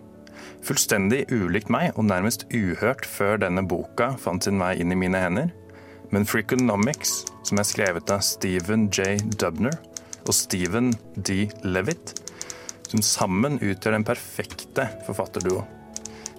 Fullstendig 0.62 1.24
ulikt 1.34 1.72
meg 1.74 1.96
og 1.98 2.06
nærmest 2.06 2.46
uhørt 2.54 3.08
før 3.10 3.40
denne 3.42 3.64
boka 3.66 4.12
fant 4.22 4.46
sin 4.46 4.62
vei 4.62 4.76
inn 4.82 4.94
i 4.94 5.00
mine 5.00 5.18
hender. 5.18 5.50
Men 6.14 6.28
Freakonomics, 6.28 7.24
som 7.48 7.58
er 7.58 7.66
skrevet 7.66 8.12
av 8.14 8.22
Stephen 8.26 8.86
J. 8.94 9.16
Dubner 9.42 9.74
og 10.28 10.36
Stephen 10.38 10.92
D. 11.18 11.48
Levitt, 11.66 12.14
som 12.92 13.02
sammen 13.02 13.58
utgjør 13.58 13.98
den 13.98 14.06
perfekte 14.06 14.86
forfatterduo. 15.08 15.64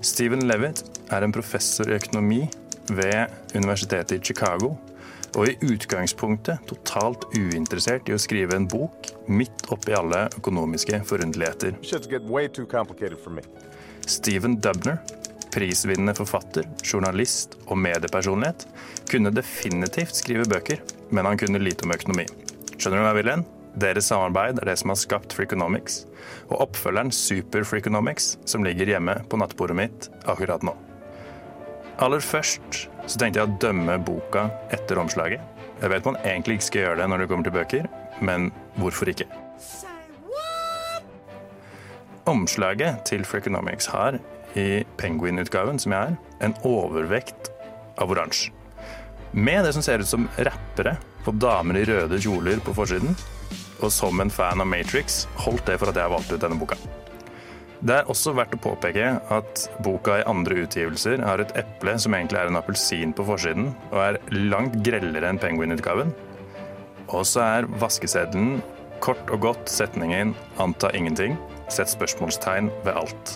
Stephen 0.04 0.46
Levitt 0.46 0.84
er 1.10 1.24
en 1.24 1.34
professor 1.34 1.90
i 1.90 1.96
økonomi 1.98 2.44
ved 2.92 3.32
Universitetet 3.56 4.18
i 4.18 4.24
Chicago, 4.30 4.74
og 5.32 5.48
i 5.48 5.56
utgangspunktet 5.64 6.66
totalt 6.68 7.24
uinteressert 7.32 8.08
i 8.10 8.14
å 8.14 8.20
skrive 8.20 8.56
en 8.58 8.68
bok 8.68 9.08
midt 9.32 9.64
oppi 9.72 9.94
alle 9.96 10.26
økonomiske 10.36 11.00
forunderligheter. 11.08 11.78
Stephen 14.06 14.60
Dubner, 14.60 14.98
prisvinnende 15.52 16.14
forfatter, 16.16 16.66
journalist 16.82 17.56
og 17.68 17.78
mediepersonlighet, 17.78 18.66
kunne 19.10 19.32
definitivt 19.34 20.16
skrive 20.18 20.46
bøker, 20.48 20.80
men 21.12 21.28
han 21.28 21.38
kunne 21.38 21.60
lite 21.62 21.86
om 21.86 21.94
økonomi. 21.94 22.26
Skjønner 22.76 22.98
du 22.98 23.04
hva 23.04 23.12
jeg 23.12 23.20
vil 23.20 23.32
hen? 23.34 23.44
Deres 23.82 24.08
samarbeid 24.10 24.58
er 24.60 24.68
det 24.68 24.76
som 24.80 24.92
har 24.92 24.98
skapt 25.00 25.32
Freakonomics, 25.32 26.02
og 26.50 26.66
oppfølgeren 26.66 27.12
Super 27.14 27.64
Freakonomics, 27.64 28.34
som 28.44 28.64
ligger 28.66 28.90
hjemme 28.90 29.16
på 29.28 29.38
nattbordet 29.40 29.78
mitt 29.78 30.10
akkurat 30.28 30.64
nå. 30.66 30.74
Aller 32.02 32.24
først 32.24 32.84
så 33.06 33.20
tenkte 33.20 33.40
jeg 33.40 33.48
å 33.48 33.56
dømme 33.62 33.96
boka 34.04 34.48
etter 34.74 35.00
omslaget. 35.00 35.40
Jeg 35.80 35.90
vet 35.92 36.08
man 36.08 36.20
egentlig 36.24 36.58
ikke 36.58 36.68
skal 36.68 36.84
gjøre 36.86 37.00
det 37.00 37.08
når 37.10 37.22
det 37.22 37.30
kommer 37.32 37.48
til 37.48 37.56
bøker, 37.56 37.88
men 38.20 38.50
hvorfor 38.80 39.12
ikke? 39.12 39.28
Omslaget 42.30 43.02
til 43.08 43.24
Freakonomics 43.26 43.88
har, 43.90 44.18
i 44.54 44.84
Penguin-utgaven 45.00 45.80
som 45.80 45.94
jeg 45.94 46.12
er, 46.12 46.18
en 46.44 46.54
overvekt 46.68 47.50
av 47.98 48.12
oransje. 48.12 48.52
Med 49.32 49.64
det 49.64 49.72
som 49.74 49.82
ser 49.82 50.02
ut 50.04 50.10
som 50.10 50.28
rappere 50.36 50.98
på 51.24 51.32
damer 51.40 51.80
i 51.80 51.84
røde 51.88 52.18
kjoler 52.20 52.60
på 52.62 52.74
forsiden. 52.76 53.16
Og 53.82 53.90
som 53.90 54.20
en 54.22 54.30
fan 54.30 54.60
av 54.62 54.68
Matrix 54.68 55.24
holdt 55.42 55.64
det 55.66 55.78
for 55.80 55.90
at 55.90 55.98
jeg 55.98 56.12
valgte 56.12 56.36
ut 56.36 56.44
denne 56.44 56.58
boka. 56.60 56.76
Det 57.82 57.96
er 57.96 58.10
også 58.12 58.36
verdt 58.38 58.54
å 58.54 58.60
påpeke 58.62 59.08
at 59.34 59.64
boka 59.82 60.20
i 60.20 60.26
andre 60.30 60.60
utgivelser 60.62 61.24
har 61.26 61.42
et 61.42 61.54
eple 61.58 61.96
som 61.98 62.14
egentlig 62.14 62.38
er 62.38 62.52
en 62.52 62.60
appelsin 62.60 63.14
på 63.16 63.26
forsiden, 63.26 63.72
og 63.90 63.98
er 64.04 64.20
langt 64.52 64.76
grellere 64.86 65.32
enn 65.32 65.40
Penguin-utgaven. 65.42 66.12
Og 67.10 67.26
så 67.26 67.42
er 67.42 67.70
vaskeseddelen 67.82 68.60
kort 69.02 69.26
og 69.34 69.42
godt 69.48 69.72
setningen 69.72 70.36
'anta 70.62 70.92
ingenting', 70.94 71.34
sett 71.72 71.92
spørsmålstegn 71.92 72.70
ved 72.84 72.94
alt. 72.94 73.34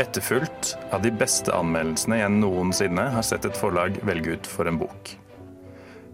Etterfulgt 0.00 0.74
av 0.94 1.02
de 1.04 1.12
beste 1.12 1.52
anmeldelsene 1.52 2.22
jeg 2.22 2.34
noensinne 2.38 3.08
har 3.12 3.26
sett 3.26 3.44
et 3.44 3.58
forlag 3.58 3.98
velge 4.08 4.38
ut 4.38 4.48
for 4.48 4.68
en 4.70 4.78
bok. 4.80 5.16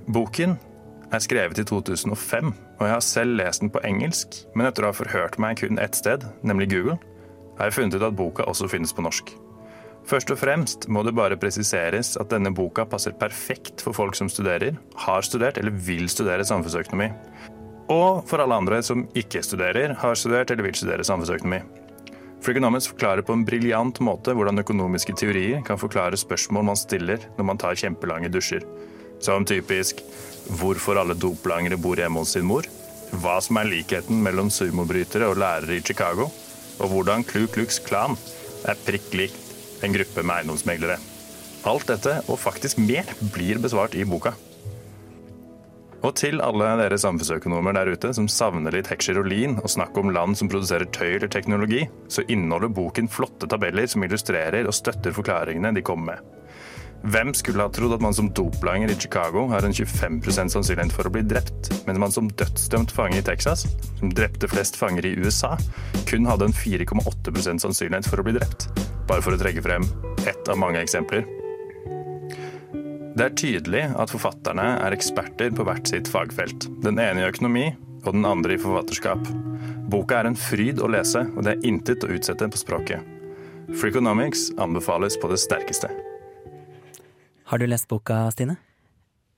Boken 0.09 0.57
er 1.15 1.23
skrevet 1.25 1.61
i 1.63 1.67
2005, 1.69 2.51
og 2.79 2.83
jeg 2.85 2.95
har 2.95 3.05
selv 3.05 3.39
lest 3.39 3.63
den 3.63 3.73
på 3.73 3.83
engelsk, 3.87 4.41
men 4.55 4.69
etter 4.69 4.85
å 4.85 4.91
ha 4.91 4.97
forhørt 4.97 5.39
meg 5.41 5.61
kun 5.63 5.81
ett 5.81 5.97
sted, 5.99 6.27
nemlig 6.43 6.71
Google, 6.73 6.99
har 7.59 7.71
jeg 7.71 7.79
funnet 7.79 7.99
ut 7.99 8.09
at 8.09 8.19
boka 8.19 8.47
også 8.51 8.69
finnes 8.71 8.95
på 8.95 9.05
norsk. 9.07 9.33
Først 10.09 10.31
og 10.33 10.39
fremst 10.41 10.87
må 10.89 11.03
det 11.05 11.13
bare 11.17 11.37
presiseres 11.37 12.15
at 12.21 12.31
denne 12.33 12.53
boka 12.57 12.87
passer 12.89 13.13
perfekt 13.19 13.83
for 13.85 13.97
folk 13.97 14.17
som 14.17 14.31
studerer, 14.33 14.79
har 15.05 15.27
studert 15.27 15.59
eller 15.61 15.75
vil 15.85 16.09
studere 16.09 16.47
samfunnsøkonomi. 16.49 17.11
Og 17.89 18.25
for 18.29 18.43
alle 18.43 18.57
andre 18.61 18.83
som 18.85 19.07
ikke 19.17 19.41
studerer, 19.45 19.95
har 19.97 20.19
studert 20.19 20.51
eller 20.53 20.67
vil 20.67 20.77
studere 20.77 21.07
samfunnsøkonomi. 21.07 21.63
Freakonomics 22.45 22.87
forklarer 22.93 23.25
på 23.27 23.35
en 23.35 23.45
briljant 23.49 23.99
måte 24.05 24.35
hvordan 24.37 24.63
økonomiske 24.63 25.17
teorier 25.19 25.63
kan 25.67 25.81
forklare 25.81 26.19
spørsmål 26.21 26.69
man 26.69 26.79
stiller 26.79 27.25
når 27.39 27.49
man 27.49 27.59
tar 27.59 27.79
kjempelange 27.81 28.31
dusjer. 28.31 28.63
Som 29.25 29.49
typisk 29.49 30.05
hvorfor 30.61 31.01
alle 31.01 31.17
doplangere 31.19 31.81
bor 31.81 31.99
hjemme 31.99 32.23
hos 32.23 32.37
sin 32.37 32.47
mor, 32.47 32.69
hva 33.19 33.39
som 33.43 33.59
er 33.59 33.71
likheten 33.73 34.21
mellom 34.23 34.53
sumobrytere 34.53 35.27
og 35.27 35.41
lærere 35.41 35.81
i 35.81 35.85
Chicago, 35.85 36.29
og 36.79 36.93
hvordan 36.93 37.25
Klu 37.27 37.49
Klux 37.51 37.81
Klan 37.83 38.15
er 38.69 38.79
prikk 38.87 39.11
likt 39.17 39.83
en 39.83 39.95
gruppe 39.95 40.23
med 40.23 40.37
eiendomsmeglere. 40.37 40.99
Alt 41.67 41.89
dette, 41.91 42.21
og 42.31 42.39
faktisk 42.39 42.79
mer, 42.79 43.09
blir 43.35 43.59
besvart 43.63 43.97
i 43.99 44.07
boka. 44.07 44.37
Og 46.07 46.15
til 46.15 46.39
alle 46.45 46.71
dere 46.79 46.99
samfunnsøkonomer 47.01 47.75
der 47.75 47.91
ute 47.91 48.13
som 48.15 48.29
savner 48.31 48.75
litt 48.75 48.91
heksjerolin 48.93 49.59
og 49.59 49.71
snakk 49.73 49.99
om 49.99 50.13
land 50.15 50.39
som 50.39 50.51
produserer 50.51 50.87
tøy 50.95 51.17
eller 51.17 51.31
teknologi, 51.33 51.85
så 52.07 52.23
inneholder 52.31 52.71
boken 52.71 53.11
flotte 53.11 53.49
tabeller 53.51 53.89
som 53.91 54.05
illustrerer 54.07 54.69
og 54.69 54.77
støtter 54.77 55.17
forklaringene 55.17 55.75
de 55.75 55.83
kommer 55.83 56.15
med. 56.15 56.35
Hvem 57.07 57.31
skulle 57.37 57.63
ha 57.63 57.71
trodd 57.71 57.95
at 57.95 58.03
man 58.03 58.15
som 58.15 58.31
doplanger 58.35 58.91
i 58.91 58.97
Chicago 58.99 59.45
har 59.53 59.63
en 59.63 59.75
25 59.75 60.19
sannsynlighet 60.35 60.95
for 60.95 61.07
å 61.07 61.13
bli 61.15 61.23
drept, 61.31 61.71
mens 61.87 62.03
man 62.03 62.15
som 62.15 62.31
dødsdømt 62.41 62.95
fange 62.95 63.21
i 63.21 63.27
Texas, 63.27 63.69
som 64.01 64.11
drepte 64.11 64.51
flest 64.51 64.79
fanger 64.79 65.07
i 65.07 65.15
USA, 65.23 65.55
kun 66.11 66.27
hadde 66.27 66.51
en 66.51 66.59
4,8 66.59 67.59
sannsynlighet 67.63 68.11
for 68.11 68.19
å 68.19 68.27
bli 68.27 68.35
drept? 68.41 68.71
Bare 69.07 69.23
for 69.23 69.35
å 69.35 69.41
trekke 69.41 69.63
frem 69.63 69.87
ett 70.27 70.51
av 70.51 70.59
mange 70.59 70.83
eksempler. 70.83 71.38
Det 73.17 73.25
er 73.25 73.37
tydelig 73.39 73.83
at 73.99 74.13
forfatterne 74.13 74.65
er 74.83 74.95
eksperter 74.95 75.53
på 75.57 75.65
hvert 75.67 75.89
sitt 75.89 76.09
fagfelt. 76.13 76.69
Den 76.85 77.01
ene 77.01 77.23
i 77.23 77.29
økonomi 77.29 77.67
og 78.05 78.13
den 78.13 78.27
andre 78.29 78.55
i 78.55 78.61
forfatterskap. 78.61 79.25
Boka 79.89 80.21
er 80.21 80.29
en 80.29 80.39
fryd 80.39 80.83
å 80.85 80.91
lese, 80.93 81.25
og 81.35 81.47
det 81.47 81.55
er 81.55 81.67
intet 81.67 82.05
å 82.05 82.11
utsette 82.15 82.49
på 82.53 82.61
språket. 82.61 83.17
Freakonomics 83.81 84.51
anbefales 84.61 85.19
på 85.21 85.31
det 85.33 85.41
sterkeste. 85.43 85.91
Har 87.49 87.61
du 87.61 87.67
lest 87.69 87.89
boka, 87.89 88.27
Stine? 88.35 88.59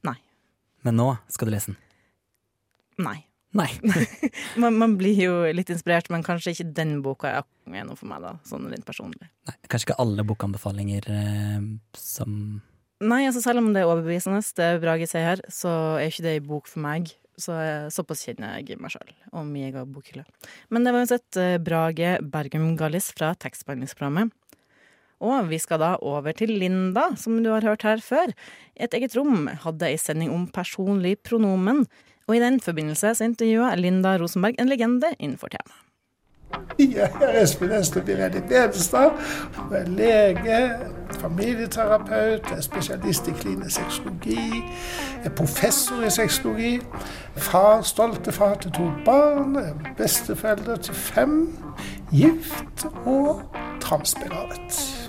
Nei. 0.07 0.19
Men 0.87 0.99
nå 0.99 1.11
skal 1.31 1.51
du 1.51 1.55
lese 1.55 1.73
den. 1.73 1.81
Nei. 3.07 3.19
Nei. 3.57 3.71
man, 4.63 4.77
man 4.79 4.97
blir 4.99 5.19
jo 5.19 5.37
litt 5.55 5.71
inspirert, 5.73 6.11
men 6.11 6.27
kanskje 6.27 6.55
ikke 6.55 6.69
den 6.75 6.99
boka 7.07 7.33
er 7.41 7.47
er 7.71 7.87
noe 7.87 7.99
for 7.99 8.11
meg, 8.11 8.23
da. 8.25 8.35
Sånn 8.47 8.67
litt 8.71 8.83
personlig. 8.87 9.31
Nei, 9.47 9.55
kanskje 9.71 9.91
ikke 9.91 10.03
alle 10.03 10.27
bokanbefalinger 10.27 11.07
eh, 11.15 11.63
som 11.95 12.35
Nei, 13.01 13.23
altså 13.25 13.41
selv 13.41 13.63
om 13.63 13.71
det 13.73 13.81
er 13.81 13.89
overbevisende, 13.89 14.43
det 14.59 14.69
Brage 14.83 15.07
sier 15.09 15.25
her, 15.25 15.41
så 15.49 15.71
er 15.97 16.11
ikke 16.11 16.25
det 16.27 16.35
ei 16.37 16.45
bok 16.45 16.69
for 16.69 16.85
meg. 16.85 17.09
Så 17.41 17.55
såpass 17.95 18.27
kjenner 18.27 18.59
jeg 18.59 18.77
meg 18.77 18.93
sjøl 18.93 19.15
og 19.33 19.47
min 19.49 19.71
egen 19.71 19.89
bokhylle. 19.89 20.27
Men 20.69 20.85
det 20.85 20.93
var 20.93 21.07
uansett 21.07 21.39
eh, 21.41 21.57
Brage 21.57 22.19
Bergum 22.21 22.75
Gallis 22.77 23.09
fra 23.17 23.31
tekstbehandlingsprogrammet. 23.41 24.35
Og 25.25 25.49
vi 25.49 25.57
skal 25.61 25.81
da 25.81 25.95
over 26.05 26.37
til 26.37 26.53
Linda, 26.61 27.11
som 27.21 27.39
du 27.45 27.51
har 27.53 27.65
hørt 27.65 27.85
her 27.85 28.01
før. 28.05 28.33
Et 28.77 28.93
eget 28.97 29.17
rom 29.17 29.49
hadde 29.65 29.89
ei 29.89 29.97
sending 30.01 30.33
om 30.33 30.47
personlig 30.53 31.17
pronomen, 31.25 31.87
og 32.29 32.37
i 32.37 32.43
den 32.43 32.61
forbindelse 32.61 33.15
så 33.17 33.29
intervjua 33.29 33.73
Linda 33.81 34.19
Rosenberg 34.21 34.61
en 34.61 34.69
legende 34.69 35.13
innenfor 35.19 35.53
temaet. 35.53 35.90
Jeg 36.79 37.11
er 37.21 37.43
Espen 37.43 37.73
Ester 37.73 38.03
Birelli 38.03 38.41
Benestad 38.49 39.11
Jeg 39.71 39.81
er 39.81 39.87
lege, 39.87 40.71
familieterapeut, 41.21 42.51
er 42.51 42.61
spesialist 42.61 43.29
i 43.29 43.31
klinisk 43.31 43.77
sexologi, 43.77 44.65
er 45.25 45.31
professor 45.31 46.03
i 46.07 46.11
sexologi, 46.11 46.81
far, 47.37 47.83
stolte 47.83 48.33
far 48.33 48.55
til 48.55 48.73
to 48.73 48.91
barn, 49.05 49.57
besteforelder 49.97 50.77
til 50.77 50.95
fem, 50.95 51.59
gift 52.11 52.87
og 53.07 53.43
transbegravet. 53.81 55.00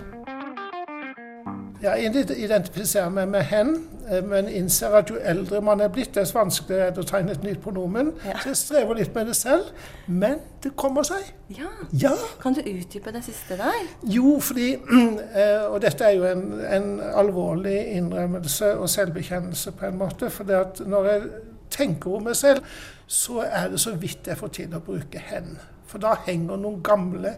Jeg 1.82 2.26
identifiserer 2.38 3.10
meg 3.10 3.30
med 3.32 3.41
hen, 3.50 3.72
eh, 4.12 4.22
men 4.26 4.50
innser 4.50 4.94
at 5.00 5.10
jo 5.10 5.15
eldre 5.17 5.62
man 5.62 5.82
er 5.82 5.89
blitt, 5.89 6.13
dess 6.15 6.36
vanskeligere 6.36 6.88
er 6.88 6.94
det 6.94 7.02
å 7.02 7.08
tegne 7.10 7.34
et 7.34 7.44
nytt 7.44 7.62
pronomen. 7.63 8.12
Ja. 8.26 8.36
Så 8.44 8.52
jeg 8.52 8.60
strever 8.60 9.00
litt 9.00 9.15
med 9.15 9.32
det 9.32 9.36
selv, 9.36 9.72
men 10.08 10.38
det 10.63 10.76
kommer 10.78 11.04
seg. 11.08 11.32
Ja. 11.58 11.72
Ja. 12.04 12.13
Kan 12.41 12.54
du 12.54 12.62
utdype 12.62 13.13
det 13.15 13.24
siste 13.26 13.58
der? 13.58 13.82
Jo, 14.04 14.38
fordi 14.39 14.76
eh, 15.41 15.65
Og 15.72 15.82
dette 15.82 16.06
er 16.06 16.20
jo 16.20 16.28
en, 16.30 16.46
en 16.62 17.02
alvorlig 17.02 17.78
innrømmelse 17.98 18.76
og 18.78 18.89
selvbekjennelse 18.89 19.72
på 19.72 19.89
en 19.89 19.98
måte. 19.98 20.30
For 20.30 20.44
det 20.44 20.60
at 20.60 20.86
når 20.86 21.10
jeg 21.10 21.28
tenker 21.72 22.15
om 22.15 22.30
meg 22.30 22.36
selv, 22.36 22.62
så 23.08 23.41
er 23.48 23.72
det 23.74 23.80
så 23.82 23.96
vidt 23.98 24.28
jeg 24.28 24.38
får 24.38 24.54
til 24.60 24.76
å 24.76 24.86
bruke 24.86 25.20
'hen'. 25.20 25.58
For 25.86 26.00
da 26.00 26.13
henger 26.26 26.56
noen 26.56 26.84
gamle 26.84 27.36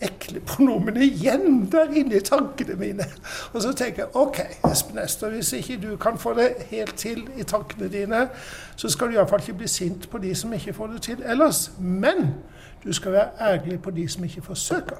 ekle 0.00 0.40
pronomene 0.40 1.04
igjen 1.04 1.66
der 1.72 1.92
inne 1.96 2.16
i 2.16 2.24
tankene 2.24 2.76
mine. 2.80 3.06
Og 3.52 3.62
så 3.62 3.72
tenker 3.72 4.04
jeg 4.04 4.16
OK, 4.16 4.40
Espen 4.70 4.98
Ester, 4.98 5.30
hvis 5.30 5.52
ikke 5.52 5.78
du 5.82 5.96
kan 5.96 6.18
få 6.18 6.34
det 6.34 6.48
helt 6.70 6.94
til 6.96 7.26
i 7.36 7.42
tankene 7.42 7.88
dine, 7.92 8.28
så 8.76 8.88
skal 8.88 9.08
du 9.08 9.18
iallfall 9.18 9.42
ikke 9.44 9.58
bli 9.62 9.68
sint 9.68 10.08
på 10.10 10.18
de 10.18 10.34
som 10.34 10.52
ikke 10.52 10.74
får 10.74 10.86
det 10.94 11.02
til 11.02 11.22
ellers. 11.24 11.70
Men 11.78 12.34
du 12.84 12.92
skal 12.92 13.12
være 13.12 13.28
ærlig 13.40 13.82
på 13.82 13.90
de 13.90 14.08
som 14.08 14.24
ikke 14.24 14.42
forsøker. 14.42 14.96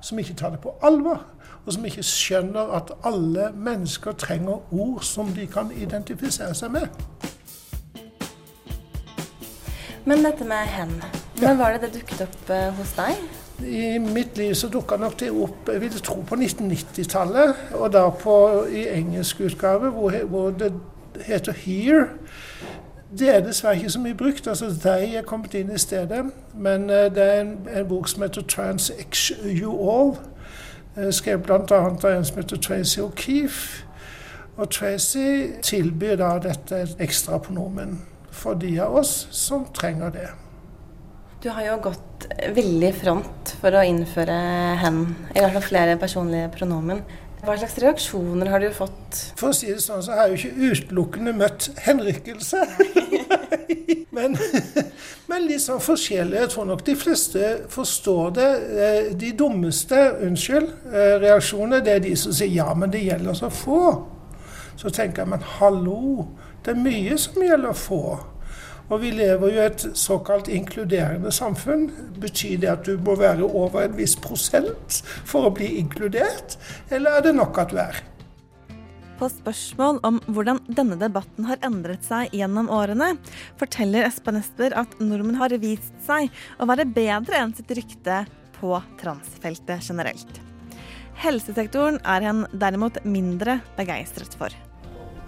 Som 0.00 0.18
ikke 0.18 0.34
tar 0.34 0.50
det 0.50 0.60
på 0.60 0.74
alvor. 0.82 1.26
Og 1.66 1.72
som 1.72 1.84
ikke 1.84 2.02
skjønner 2.02 2.72
at 2.76 2.92
alle 3.04 3.50
mennesker 3.54 4.12
trenger 4.12 4.72
ord 4.72 5.02
som 5.02 5.28
de 5.36 5.46
kan 5.46 5.70
identifisere 5.76 6.54
seg 6.54 6.72
med. 6.72 6.88
Men 10.04 10.24
dette 10.24 10.44
med 10.48 10.64
hen, 10.72 10.96
når 11.42 11.54
var 11.54 11.76
det 11.76 11.82
det 11.82 11.92
dukket 12.00 12.24
opp 12.24 12.50
eh, 12.50 12.70
hos 12.78 12.96
deg? 12.96 13.39
I 13.66 13.98
mitt 13.98 14.38
liv 14.38 14.54
så 14.54 14.68
dukka 14.68 14.96
nok 14.96 15.18
det 15.20 15.30
opp 15.30 15.68
jeg 15.68 15.80
vil 15.80 16.00
tro 16.02 16.22
på 16.26 16.34
1990-tallet, 16.34 17.54
og 17.74 17.92
da 17.92 18.06
på, 18.10 18.36
i 18.72 18.86
engelsk 18.88 19.40
utgave 19.40 19.90
hvor, 19.90 20.16
hvor 20.24 20.50
det 20.50 20.72
heter 21.26 21.52
'here'. 21.52 22.08
Det 23.18 23.36
er 23.36 23.40
dessverre 23.40 23.76
ikke 23.76 23.90
så 23.90 24.00
mye 24.00 24.14
brukt. 24.14 24.46
altså 24.46 24.66
'they' 24.66 25.16
er 25.16 25.22
kommet 25.22 25.54
inn 25.54 25.72
i 25.74 25.78
stedet. 25.78 26.24
Men 26.54 26.90
eh, 26.90 27.14
det 27.14 27.22
er 27.22 27.40
en, 27.40 27.68
en 27.76 27.88
bok 27.88 28.08
som 28.08 28.22
heter 28.22 28.42
'Trans-X 28.42 29.32
You 29.44 29.90
All', 29.90 30.18
eh, 30.96 31.12
skrevet 31.12 31.42
bl.a. 31.42 31.74
av 31.74 32.04
en 32.04 32.24
som 32.24 32.36
heter 32.36 32.56
Tracy 32.56 33.00
O'Keefe. 33.00 33.84
Og 34.56 34.70
Tracy 34.70 35.46
tilbyr 35.62 36.16
da 36.16 36.38
dette 36.38 36.88
ekstrapronomen 36.98 38.00
for 38.30 38.54
de 38.54 38.80
av 38.80 38.94
oss 38.94 39.28
som 39.30 39.66
trenger 39.74 40.10
det. 40.10 40.28
Du 41.40 41.48
har 41.48 41.64
jo 41.64 41.76
gått 41.80 42.26
veldig 42.52 42.90
front 43.00 43.54
for 43.62 43.72
å 43.72 43.82
innføre 43.88 44.34
hen, 44.82 44.98
i 45.32 45.40
hvert 45.40 45.54
fall 45.54 45.64
flere 45.64 45.96
personlige 46.00 46.50
pronomen. 46.52 47.00
Hva 47.40 47.54
slags 47.56 47.78
reaksjoner 47.80 48.50
har 48.52 48.60
du 48.60 48.66
fått? 48.76 49.20
For 49.40 49.48
å 49.48 49.56
si 49.56 49.70
det 49.72 49.80
sånn, 49.80 50.02
så 50.04 50.12
har 50.12 50.28
jeg 50.28 50.34
jo 50.34 50.50
ikke 50.50 50.74
utelukkende 50.74 51.32
møtt 51.38 51.70
henrykkelse. 51.80 52.60
men, 54.18 54.36
men 55.30 55.46
litt 55.48 55.64
sånn 55.64 55.80
forskjellig. 55.80 56.42
Jeg 56.42 56.50
tror 56.52 56.68
nok 56.68 56.84
de 56.84 56.96
fleste 57.00 57.52
forstår 57.72 58.34
det. 58.36 58.50
Eh, 58.88 59.08
De 59.22 59.30
dummeste, 59.40 60.02
unnskyld, 60.26 60.74
eh, 60.92 61.14
reaksjonene, 61.24 61.80
det 61.86 61.94
er 61.94 62.04
de 62.04 62.12
som 62.20 62.36
sier 62.36 62.52
ja, 62.52 62.68
men 62.76 62.92
det 62.92 63.00
gjelder 63.06 63.40
så 63.40 63.48
få. 63.48 63.80
Så 64.76 64.92
tenker 64.92 65.24
jeg, 65.24 65.32
men 65.32 65.48
hallo, 65.56 66.28
det 66.66 66.76
er 66.76 66.84
mye 66.84 67.16
som 67.24 67.40
gjelder 67.48 67.80
få. 67.80 68.02
Og 68.90 68.98
vi 69.04 69.12
lever 69.14 69.52
jo 69.54 69.58
i 69.60 69.66
et 69.68 69.84
såkalt 69.98 70.48
inkluderende 70.50 71.30
samfunn. 71.32 71.86
Betyr 72.18 72.58
det 72.62 72.70
at 72.72 72.86
du 72.88 72.96
må 72.98 73.14
være 73.20 73.46
over 73.46 73.84
en 73.86 73.98
viss 73.98 74.16
prosent 74.18 75.00
for 75.28 75.46
å 75.46 75.52
bli 75.54 75.76
inkludert, 75.78 76.58
eller 76.90 77.20
er 77.20 77.28
det 77.28 77.36
nok 77.38 77.60
at 77.62 77.70
du 77.70 77.78
er? 77.82 78.00
På 79.20 79.28
spørsmål 79.28 80.00
om 80.08 80.18
hvordan 80.32 80.62
denne 80.72 80.96
debatten 80.98 81.44
har 81.44 81.60
endret 81.66 82.06
seg 82.08 82.32
gjennom 82.34 82.70
årene, 82.72 83.12
forteller 83.60 84.08
Espen 84.08 84.40
Esper 84.40 84.74
at 84.80 84.96
nordmenn 84.98 85.38
har 85.38 85.54
vist 85.60 85.92
seg 86.06 86.32
å 86.58 86.66
være 86.70 86.88
bedre 86.88 87.42
enn 87.44 87.52
sitt 87.54 87.70
rykte 87.76 88.22
på 88.56 88.72
transfeltet 89.02 89.84
generelt. 89.86 90.40
Helsesektoren 91.20 92.00
er 92.08 92.24
han 92.24 92.46
derimot 92.56 92.96
mindre 93.04 93.60
begeistret 93.76 94.34
for. 94.40 94.56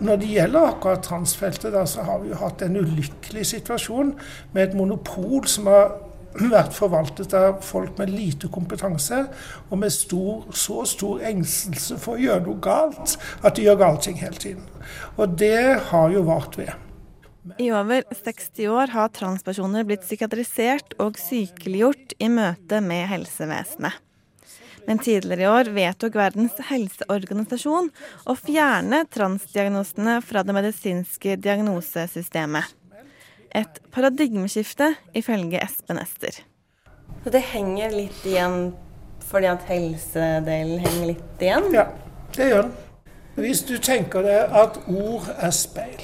Når 0.02 0.18
det 0.18 0.30
gjelder 0.32 0.72
akkurat 0.72 1.04
transfeltet, 1.06 1.70
da, 1.74 1.84
så 1.86 2.02
har 2.06 2.22
vi 2.22 2.32
jo 2.32 2.38
hatt 2.40 2.62
en 2.64 2.80
ulykkelig 2.80 3.44
situasjon 3.52 4.16
med 4.54 4.62
et 4.64 4.74
monopol 4.74 5.46
som 5.50 5.70
har 5.70 5.92
vært 6.56 6.74
forvaltet 6.74 7.34
av 7.38 7.60
folk 7.62 7.98
med 8.00 8.10
lite 8.10 8.50
kompetanse 8.50 9.20
og 9.68 9.76
med 9.78 9.92
stor, 9.94 10.46
så 10.56 10.82
stor 10.88 11.22
engstelse 11.28 12.00
for 12.02 12.16
å 12.16 12.22
gjøre 12.24 12.46
noe 12.48 12.62
galt 12.64 13.18
at 13.42 13.54
de 13.58 13.68
gjør 13.68 13.82
gale 13.84 14.02
ting 14.02 14.18
hele 14.22 14.42
tiden. 14.42 14.64
Og 15.20 15.36
det 15.38 15.78
har 15.92 16.14
jo 16.14 16.24
vart 16.26 16.58
ved. 16.58 16.72
I 17.58 17.72
over 17.74 18.04
60 18.14 18.70
år 18.70 18.92
har 18.94 19.10
transpersoner 19.14 19.86
blitt 19.86 20.04
psykiatrisert 20.06 20.94
og 21.02 21.18
sykeliggjort 21.18 22.14
i 22.22 22.30
møte 22.30 22.78
med 22.82 23.08
helsevesenet. 23.10 23.98
Men 24.86 24.98
tidligere 24.98 25.44
i 25.44 25.50
år 25.50 25.70
vedtok 25.74 26.16
Verdens 26.18 26.58
helseorganisasjon 26.68 27.90
å 28.26 28.36
fjerne 28.38 29.04
transdiagnosene 29.12 30.18
fra 30.26 30.42
det 30.46 30.56
medisinske 30.56 31.36
diagnosesystemet. 31.42 32.78
Et 33.52 33.82
paradigmeskifte, 33.92 34.94
ifølge 35.14 35.60
Espen 35.60 36.00
Ester. 36.00 36.40
Så 37.22 37.30
det 37.30 37.44
henger 37.52 37.92
litt 37.94 38.24
igjen 38.26 38.72
fordi 39.28 39.48
at 39.52 39.66
helsedelen 39.68 40.80
henger 40.82 41.10
litt 41.12 41.44
igjen? 41.44 41.68
Ja, 41.76 41.86
det 42.36 42.48
gjør 42.50 42.66
den. 42.66 42.72
Hvis 43.38 43.62
du 43.64 43.76
tenker 43.80 44.24
deg 44.26 44.56
at 44.60 44.80
ord 44.90 45.28
er 45.38 45.52
speil. 45.56 46.02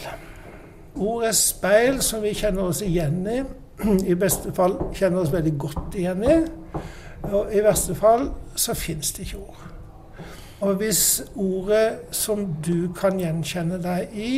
Ord 0.96 1.26
er 1.28 1.34
speil 1.36 1.98
som 2.04 2.22
vi 2.24 2.32
kjenner 2.36 2.70
oss 2.70 2.80
igjen 2.84 3.20
i. 3.28 3.42
I 4.12 4.16
beste 4.18 4.52
fall 4.56 4.78
kjenner 4.96 5.22
oss 5.22 5.34
veldig 5.34 5.52
godt 5.60 5.98
igjen 5.98 6.24
i. 6.24 6.38
Og 7.22 7.54
i 7.54 7.62
verste 7.64 7.94
fall 7.98 8.30
så 8.56 8.74
fins 8.78 9.12
det 9.16 9.26
ikke 9.26 9.42
ord. 9.42 9.64
Og 10.60 10.74
hvis 10.74 11.22
ordet 11.36 11.98
som 12.10 12.46
du 12.66 12.92
kan 12.94 13.18
gjenkjenne 13.20 13.78
deg 13.82 14.14
i, 14.14 14.30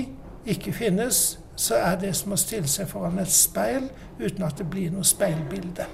ikke 0.47 0.73
finnes, 0.73 1.39
så 1.57 1.77
er 1.81 1.97
det 2.01 2.15
som 2.17 2.33
å 2.33 2.41
stille 2.41 2.69
seg 2.69 2.89
foran 2.89 3.21
et 3.21 3.33
speil 3.33 3.89
uten 4.21 4.45
at 4.45 4.59
det 4.61 4.67
blir 4.71 4.93
noe 4.93 5.05
speilbilde. 5.05 5.87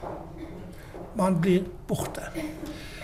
Man 1.18 1.38
blir 1.42 1.66
borte. 1.88 2.26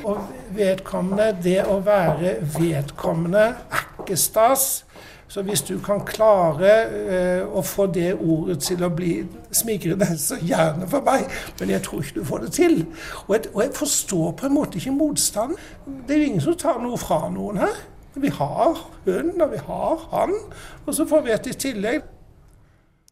Og 0.04 0.18
vedkommende, 0.54 1.30
det 1.42 1.60
å 1.66 1.78
være 1.82 2.36
vedkommende, 2.58 3.44
er 3.70 3.86
ikke 4.02 4.18
stas. 4.18 4.84
Så 5.32 5.40
hvis 5.42 5.62
du 5.64 5.78
kan 5.80 6.02
klare 6.04 6.70
eh, 7.08 7.44
å 7.48 7.62
få 7.64 7.86
det 7.88 8.10
ordet 8.20 8.58
til 8.66 8.82
å 8.84 8.90
bli 8.92 9.14
smigrende, 9.48 10.10
så 10.20 10.36
gjerne 10.36 10.84
for 10.92 11.04
meg. 11.06 11.24
Men 11.56 11.72
jeg 11.72 11.84
tror 11.86 12.02
ikke 12.02 12.18
du 12.18 12.26
får 12.28 12.42
det 12.42 12.50
til. 12.58 12.74
Og 13.22 13.32
jeg, 13.38 13.46
og 13.54 13.62
jeg 13.62 13.72
forstår 13.78 14.26
på 14.36 14.48
en 14.48 14.54
måte 14.58 14.76
ikke 14.76 14.92
motstanden. 14.92 15.56
Det 15.86 16.12
er 16.12 16.20
jo 16.20 16.26
ingen 16.34 16.44
som 16.44 16.58
tar 16.60 16.82
noe 16.84 17.00
fra 17.00 17.22
noen 17.32 17.62
her. 17.62 17.80
Vi 18.20 18.28
har 18.28 18.76
hun, 19.06 19.30
og 19.38 19.54
vi 19.54 19.62
har 19.70 20.04
han. 20.12 20.36
Og 20.84 20.92
så 20.98 21.08
får 21.08 21.24
vi 21.24 21.32
et 21.32 21.48
i 21.48 21.56
tillegg. 21.64 22.04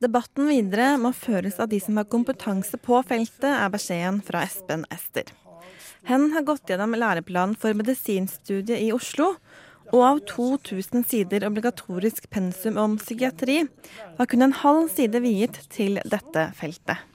Debatten 0.05 0.49
videre 0.49 0.91
må 1.01 1.15
føres 1.17 1.57
av 1.61 1.73
de 1.73 1.81
som 1.81 1.97
har 1.97 2.09
kompetanse 2.13 2.77
på 2.85 3.01
feltet, 3.09 3.49
er 3.49 3.73
beskjeden 3.73 4.21
fra 4.25 4.45
Espen 4.45 4.85
Ester. 4.93 5.33
Hen 6.09 6.31
har 6.37 6.45
gått 6.45 6.69
gjennom 6.69 6.93
læreplanen 6.97 7.57
for 7.61 7.77
medisinstudiet 7.77 8.81
i 8.81 8.93
Oslo, 8.93 9.35
og 9.91 10.03
av 10.07 10.21
2000 10.31 11.05
sider 11.11 11.47
obligatorisk 11.49 12.29
pensum 12.31 12.79
om 12.79 12.97
psykiatri 13.01 13.65
var 14.19 14.29
kun 14.31 14.47
en 14.47 14.57
halv 14.63 14.89
side 14.95 15.23
viet 15.25 15.59
til 15.73 15.99
dette 16.05 16.51
feltet. 16.59 17.07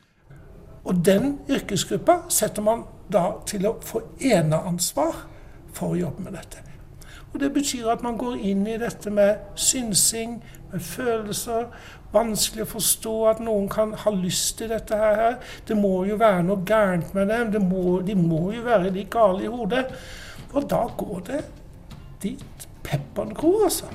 Og 0.86 1.00
den 1.06 1.40
yrkesgruppa 1.50 2.26
setter 2.30 2.66
man 2.66 2.86
da 3.12 3.40
til 3.48 3.66
å 3.70 3.78
få 3.82 4.04
eneansvar 4.22 5.26
for 5.74 5.94
å 5.94 6.00
jobbe 6.00 6.28
med 6.28 6.38
dette. 6.38 6.62
Og 7.34 7.40
Det 7.40 7.50
betyr 7.52 7.90
at 7.92 8.04
man 8.04 8.16
går 8.18 8.38
inn 8.48 8.62
i 8.68 8.78
dette 8.80 9.12
med 9.12 9.58
synsing, 9.60 10.38
med 10.72 10.82
følelser. 10.82 11.66
Vanskelig 12.14 12.64
å 12.64 12.70
forstå 12.78 13.16
at 13.28 13.42
noen 13.44 13.68
kan 13.68 13.92
ha 14.06 14.14
lyst 14.16 14.58
til 14.62 14.72
dette 14.72 14.96
her. 14.96 15.36
Det 15.68 15.76
må 15.76 16.06
jo 16.08 16.16
være 16.16 16.46
noe 16.48 16.64
gærent 16.64 17.12
med 17.14 17.28
dem. 17.28 17.68
Må, 17.68 18.00
de 18.08 18.16
må 18.16 18.54
jo 18.56 18.64
være 18.64 18.94
litt 18.96 19.12
gale 19.12 19.44
i 19.44 19.52
hodet. 19.52 19.84
Og 20.54 20.70
da 20.72 20.86
går 20.96 21.28
det 21.28 21.42
dit 22.26 22.68
pepperen 22.86 23.34
gror, 23.38 23.68
altså. 23.70 23.90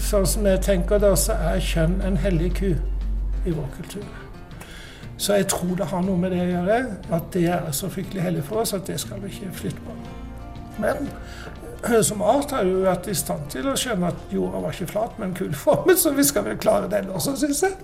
Sånn 0.00 0.26
som 0.26 0.46
jeg 0.48 0.62
tenker 0.64 1.02
det, 1.02 1.12
så 1.20 1.36
er 1.36 1.60
kjønn 1.62 2.00
en 2.06 2.16
hellig 2.18 2.54
ku 2.58 2.70
i 2.70 3.52
vår 3.52 3.68
kultur. 3.76 4.06
Så 5.20 5.36
jeg 5.36 5.50
tror 5.52 5.74
det 5.76 5.90
har 5.90 6.00
noe 6.02 6.16
med 6.16 6.32
det 6.32 6.40
å 6.40 6.48
gjøre, 6.48 6.78
at 7.12 7.28
det 7.34 7.44
er 7.52 7.68
så 7.76 7.90
fryktelig 7.92 8.24
hellig 8.24 8.44
for 8.46 8.62
oss 8.62 8.72
at 8.76 8.88
det 8.88 8.96
skal 9.02 9.20
vi 9.20 9.28
ikke 9.34 9.52
flytte 9.58 9.84
på. 9.84 9.96
Men 10.80 11.10
som 12.04 12.22
art 12.24 12.54
har 12.56 12.64
vi 12.64 12.82
vært 12.84 13.08
i 13.12 13.16
stand 13.16 13.50
til 13.52 13.68
å 13.68 13.76
skjønne 13.78 14.10
at 14.14 14.32
jorda 14.32 14.62
var 14.64 14.76
ikke 14.76 14.88
flat, 14.94 15.18
men 15.20 15.36
kullformet, 15.36 16.00
så 16.00 16.14
vi 16.16 16.24
skal 16.24 16.46
vel 16.48 16.58
klare 16.60 16.88
den 16.92 17.12
også, 17.12 17.36
syns 17.40 17.62
jeg. 17.66 17.76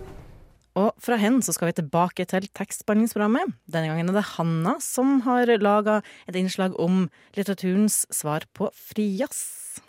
Og 0.77 0.93
fra 1.01 1.17
hen 1.21 1.41
så 1.45 1.55
skal 1.57 1.71
vi 1.71 1.79
tilbake 1.79 2.27
til 2.29 2.49
tekstbehandlingsprogrammet. 2.57 3.55
Denne 3.65 3.89
gangen 3.89 4.13
er 4.13 4.19
det 4.19 4.27
Hanna 4.35 4.77
som 4.85 5.23
har 5.25 5.49
laga 5.63 6.03
et 6.29 6.37
innslag 6.37 6.77
om 6.81 7.07
litteraturens 7.37 8.05
svar 8.13 8.45
på 8.57 8.69
frijazz. 8.77 9.81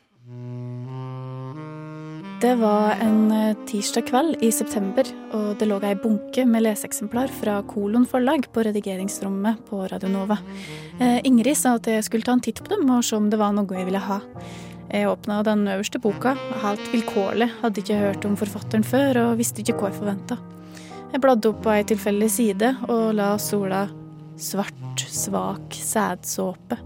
Det 2.38 2.52
var 2.60 3.00
en 3.02 3.32
eh, 3.34 3.58
tirsdag 3.66 4.06
kveld 4.12 4.44
i 4.46 4.52
september, 4.54 5.08
og 5.34 5.56
det 5.58 5.66
lå 5.66 5.80
ei 5.88 5.96
bunke 5.98 6.44
med 6.46 6.66
leseeksemplar 6.66 7.32
fra 7.34 7.56
Kolon 7.66 8.06
forlag 8.06 8.46
på 8.54 8.66
redigeringsrommet 8.68 9.64
på 9.70 9.80
Radio 9.90 10.12
Nova. 10.12 10.38
Eh, 11.00 11.18
Ingrid 11.26 11.58
sa 11.58 11.78
at 11.80 11.88
jeg 11.90 12.06
skulle 12.06 12.28
ta 12.28 12.36
en 12.36 12.44
titt 12.46 12.62
på 12.62 12.70
dem 12.76 12.92
og 12.94 13.02
se 13.08 13.18
om 13.18 13.32
det 13.32 13.40
var 13.42 13.56
noe 13.58 13.80
jeg 13.80 13.88
ville 13.88 14.04
ha. 14.04 14.20
Jeg 14.92 15.10
åpna 15.10 15.40
den 15.48 15.66
øverste 15.68 16.00
boka, 16.04 16.36
helt 16.62 16.86
vilkårlig, 16.94 17.50
hadde 17.64 17.82
ikke 17.82 18.04
hørt 18.04 18.30
om 18.30 18.38
forfatteren 18.40 18.86
før 18.86 19.24
og 19.26 19.42
visste 19.42 19.64
ikke 19.64 19.80
hva 19.80 19.90
jeg 19.90 20.00
forventa. 20.04 20.38
Jeg 21.14 21.22
bladde 21.24 21.50
opp 21.50 21.64
på 21.66 21.72
ei 21.72 21.86
tilfeldig 21.88 22.28
side 22.32 22.70
og 22.92 23.16
la 23.18 23.32
sola 23.42 23.86
svart, 24.38 25.02
svak 25.08 25.74
sædsåpe. 25.74 26.78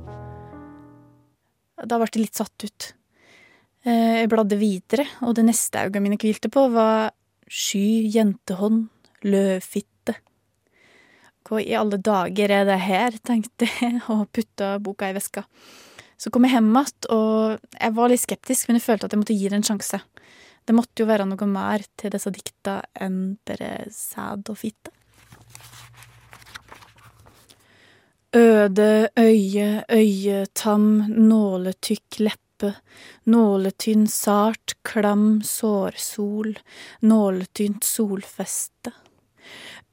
Da 1.82 1.98
ble 1.98 2.08
jeg 2.12 2.22
litt 2.22 2.38
satt 2.38 2.66
ut. 2.68 2.92
Eh, 3.84 4.22
Jeg 4.22 4.30
bladde 4.30 4.60
videre, 4.62 5.08
og 5.26 5.34
det 5.36 5.48
neste 5.48 5.82
auga 5.82 6.00
mine 6.00 6.20
hvilte 6.22 6.52
på, 6.54 6.68
var 6.70 7.12
sky, 7.50 8.06
jentehånd, 8.14 8.86
løvfitte. 9.26 10.16
Hva 11.50 11.60
i 11.60 11.74
alle 11.76 11.98
dager 11.98 12.54
er 12.54 12.68
det 12.70 12.80
her, 12.86 13.18
tenkte 13.26 13.66
jeg, 13.66 14.04
og 14.14 14.28
putta 14.32 14.76
boka 14.80 15.10
i 15.10 15.18
veska. 15.18 15.48
Så 16.22 16.30
kom 16.30 16.46
jeg 16.46 16.54
hjem 16.54 16.70
igjen, 16.78 17.10
og 17.10 17.58
jeg 17.74 17.98
var 17.98 18.14
litt 18.14 18.22
skeptisk, 18.22 18.70
men 18.70 18.78
jeg 18.78 18.86
følte 18.86 19.10
at 19.10 19.16
jeg 19.16 19.24
måtte 19.24 19.36
gi 19.40 19.50
det 19.50 19.58
en 19.58 19.70
sjanse. 19.74 20.04
Det 20.65 20.76
måtte 20.78 21.04
jo 21.04 21.10
være 21.10 21.26
noe 21.28 21.47
mer 21.50 21.84
til 21.97 22.13
disse 22.13 22.32
dikta 22.34 22.80
enn 23.02 23.38
bare 23.47 23.88
sæd 23.91 24.52
og 24.54 24.60
fitte. 24.62 24.93
Øde 28.34 29.10
øye, 29.19 29.84
øyetam, 29.91 31.04
nåletykk 31.10 32.19
leppe, 32.19 32.76
nåletynn 33.28 34.06
sart, 34.08 34.78
klam 34.88 35.41
sårsol, 35.43 36.56
nåletynt 37.02 37.84
solfeste. 37.84 38.93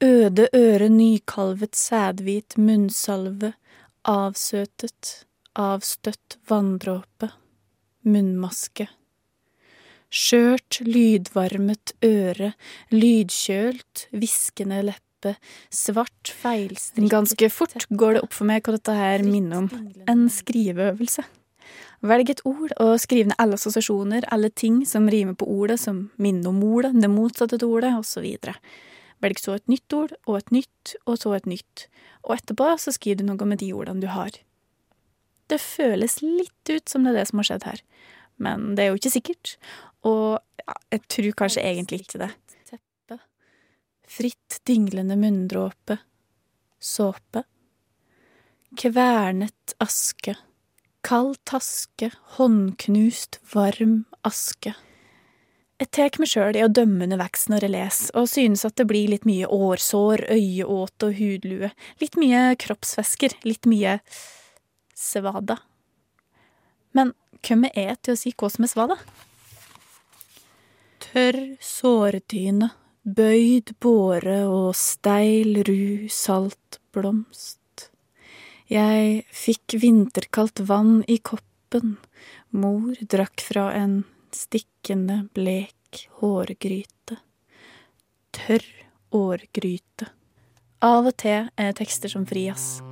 Øde 0.01 0.47
øre, 0.55 0.89
nykalvet 0.89 1.75
sædhvit 1.77 2.55
munnsalve, 2.59 3.53
avsøtet, 4.05 5.25
avstøtt 5.57 6.39
vanndråpe, 6.49 7.33
munnmaske. 8.03 8.87
Skjørt, 10.09 10.81
lydvarmet 10.89 11.93
øre, 12.05 12.55
lydkjølt, 12.95 14.07
hviskende 14.17 14.81
leppe, 14.87 15.35
svart 15.75 16.31
feilstrikket 16.33 17.13
Ganske 17.13 17.51
fort 17.53 17.89
går 17.91 18.17
det 18.17 18.23
opp 18.25 18.37
for 18.37 18.49
meg 18.49 18.63
hva 18.65 18.79
dette 18.79 18.95
her 18.97 19.25
minner 19.27 19.65
om. 19.65 19.69
En 20.09 20.29
skriveøvelse. 20.33 21.27
Velg 22.09 22.31
et 22.31 22.45
ord 22.47 22.73
og 22.79 22.95
skriv 23.03 23.27
ned 23.27 23.37
alle 23.43 23.59
assosiasjoner, 23.59 24.25
alle 24.33 24.49
ting 24.55 24.85
som 24.87 25.09
rimer 25.11 25.35
på 25.37 25.49
ordet, 25.51 25.81
som 25.83 26.07
minner 26.17 26.53
om 26.53 26.63
ordet, 26.63 26.95
det 26.95 27.11
motsatte 27.11 27.59
til 27.59 27.75
ordet, 27.75 27.93
osv. 27.99 28.29
Velg 29.19 29.41
så 29.43 29.57
et 29.59 29.67
nytt 29.69 29.97
ord, 29.99 30.15
og 30.25 30.39
et 30.39 30.53
nytt, 30.55 30.95
og 31.05 31.19
så 31.19 31.35
et 31.35 31.49
nytt. 31.51 31.89
Og 32.23 32.37
etterpå 32.39 32.71
så 32.79 32.95
skriver 32.95 33.21
du 33.21 33.33
noe 33.33 33.51
med 33.51 33.61
de 33.61 33.73
ordene 33.75 34.05
du 34.05 34.09
har. 34.15 34.31
Det 35.51 35.59
føles 35.61 36.21
litt 36.23 36.71
ut 36.71 36.89
som 36.89 37.05
det 37.05 37.15
er 37.15 37.21
det 37.21 37.29
som 37.31 37.43
har 37.43 37.51
skjedd 37.51 37.67
her, 37.67 37.83
men 38.39 38.75
det 38.77 38.85
er 38.85 38.93
jo 38.93 39.01
ikke 39.01 39.15
sikkert. 39.17 39.57
Og 40.07 40.39
ja, 40.63 40.77
jeg 40.95 41.05
tror 41.15 41.39
kanskje 41.43 41.65
egentlig 41.67 42.03
ikke 42.05 42.23
det. 42.23 42.31
Teppe. 42.69 43.21
Fritt 44.09 44.61
dinglende 44.69 45.17
munndråpe. 45.19 45.99
Såpe. 46.79 47.45
Kvernet 48.79 49.75
aske. 49.83 50.37
Kald 51.03 51.39
taske, 51.49 52.11
håndknust, 52.37 53.41
varm 53.55 54.03
aske. 54.27 54.75
Jeg 55.79 55.93
tar 55.95 56.17
meg 56.19 56.27
sjøl 56.27 56.57
i 56.59 56.65
å 56.67 56.71
dømme 56.75 57.07
underveis 57.07 57.45
når 57.47 57.65
jeg 57.65 57.71
leser, 57.71 58.15
og 58.19 58.27
synes 58.27 58.65
at 58.67 58.75
det 58.81 58.89
blir 58.91 59.13
litt 59.13 59.27
mye 59.29 59.47
årsår, 59.47 60.25
øyeåte 60.35 61.07
og 61.07 61.21
hudlue, 61.21 61.71
litt 62.03 62.19
mye 62.19 62.57
kroppsvæsker, 62.59 63.37
litt 63.47 63.69
mye 63.71 64.01
svada. 64.99 65.61
Men 66.99 67.15
hvem 67.47 67.69
er 67.71 67.93
jeg 67.93 68.01
til 68.03 68.17
å 68.17 68.21
si 68.25 68.35
hva 68.35 68.51
som 68.51 68.67
er 68.67 68.73
svada? 68.73 68.99
Tørr 71.09 71.57
sårdyne, 71.65 72.67
bøyd 73.01 73.71
båre 73.81 74.43
og 74.45 74.75
steil 74.77 75.63
ru 75.65 76.11
saltblomst. 76.13 77.87
Jeg 78.69 79.23
fikk 79.33 79.79
vinterkaldt 79.81 80.61
vann 80.69 81.01
i 81.09 81.17
koppen, 81.25 81.97
mor 82.53 83.01
drakk 83.01 83.41
fra 83.41 83.71
en 83.79 84.03
stikkende 84.37 85.23
blek 85.33 86.05
hårgryte. 86.21 87.17
Tørr 88.37 88.69
årgryte. 89.17 90.13
Av 90.85 91.09
og 91.09 91.17
til 91.25 91.49
er 91.57 91.77
tekster 91.81 92.13
som 92.13 92.29
frijazz. 92.29 92.83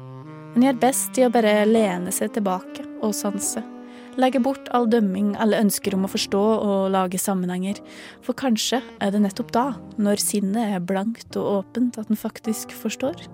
En 0.57 0.65
gjør 0.65 0.85
best 0.89 1.21
i 1.21 1.29
å 1.29 1.33
bare 1.37 1.59
lene 1.69 2.17
seg 2.17 2.33
tilbake 2.33 2.89
og 3.05 3.13
sanse. 3.13 3.76
Legge 4.17 4.41
bort 4.41 4.71
all 4.73 4.87
dømming, 4.89 5.35
alle 5.37 5.59
ønsker 5.61 5.93
om 5.97 6.07
å 6.07 6.11
forstå 6.11 6.41
og 6.41 6.93
lage 6.95 7.21
sammenhenger. 7.21 7.83
For 8.25 8.37
kanskje 8.39 8.81
er 9.05 9.13
det 9.13 9.21
nettopp 9.27 9.53
da, 9.53 9.67
når 10.01 10.23
sinnet 10.23 10.77
er 10.77 10.85
blankt 10.85 11.37
og 11.37 11.51
åpent, 11.59 11.99
at 12.01 12.09
en 12.13 12.21
faktisk 12.21 12.73
forstår. 12.73 13.27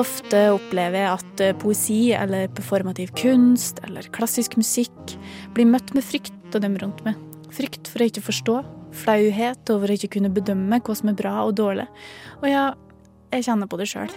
Ofte 0.00 0.44
opplever 0.54 1.02
jeg 1.02 1.10
at 1.12 1.42
eh, 1.44 1.56
poesi 1.60 1.98
eller 2.16 2.52
performativ 2.56 3.12
kunst 3.18 3.82
eller 3.84 4.06
klassisk 4.14 4.56
musikk 4.56 5.16
blir 5.56 5.68
møtt 5.68 5.92
med 5.96 6.04
frykt 6.06 6.56
av 6.56 6.64
dem 6.64 6.78
rundt 6.80 7.02
meg. 7.04 7.18
Frykt 7.52 7.90
for 7.92 8.00
å 8.00 8.08
ikke 8.08 8.24
forstå, 8.24 8.60
flauhet 9.02 9.72
over 9.74 9.92
å 9.92 9.98
ikke 9.98 10.14
kunne 10.16 10.32
bedømme 10.32 10.80
hva 10.84 10.96
som 10.96 11.12
er 11.12 11.18
bra 11.18 11.34
og 11.44 11.56
dårlig. 11.60 11.88
Og 12.40 12.48
ja, 12.48 12.70
jeg 13.32 13.48
kjenner 13.48 13.68
på 13.68 13.80
det 13.80 13.90
sjøl. 13.92 14.12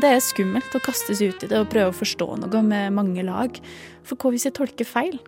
Det 0.00 0.08
er 0.08 0.22
skummelt 0.24 0.72
å 0.72 0.80
kastes 0.80 1.20
ut 1.20 1.42
i 1.44 1.48
det 1.50 1.58
og 1.60 1.68
prøve 1.72 1.90
å 1.90 1.96
forstå 1.96 2.26
noe 2.40 2.60
med 2.64 2.94
mange 2.96 3.20
lag, 3.26 3.58
for 4.06 4.16
hva 4.16 4.30
hvis 4.32 4.46
jeg 4.46 4.54
tolker 4.56 4.88
feil? 4.88 5.18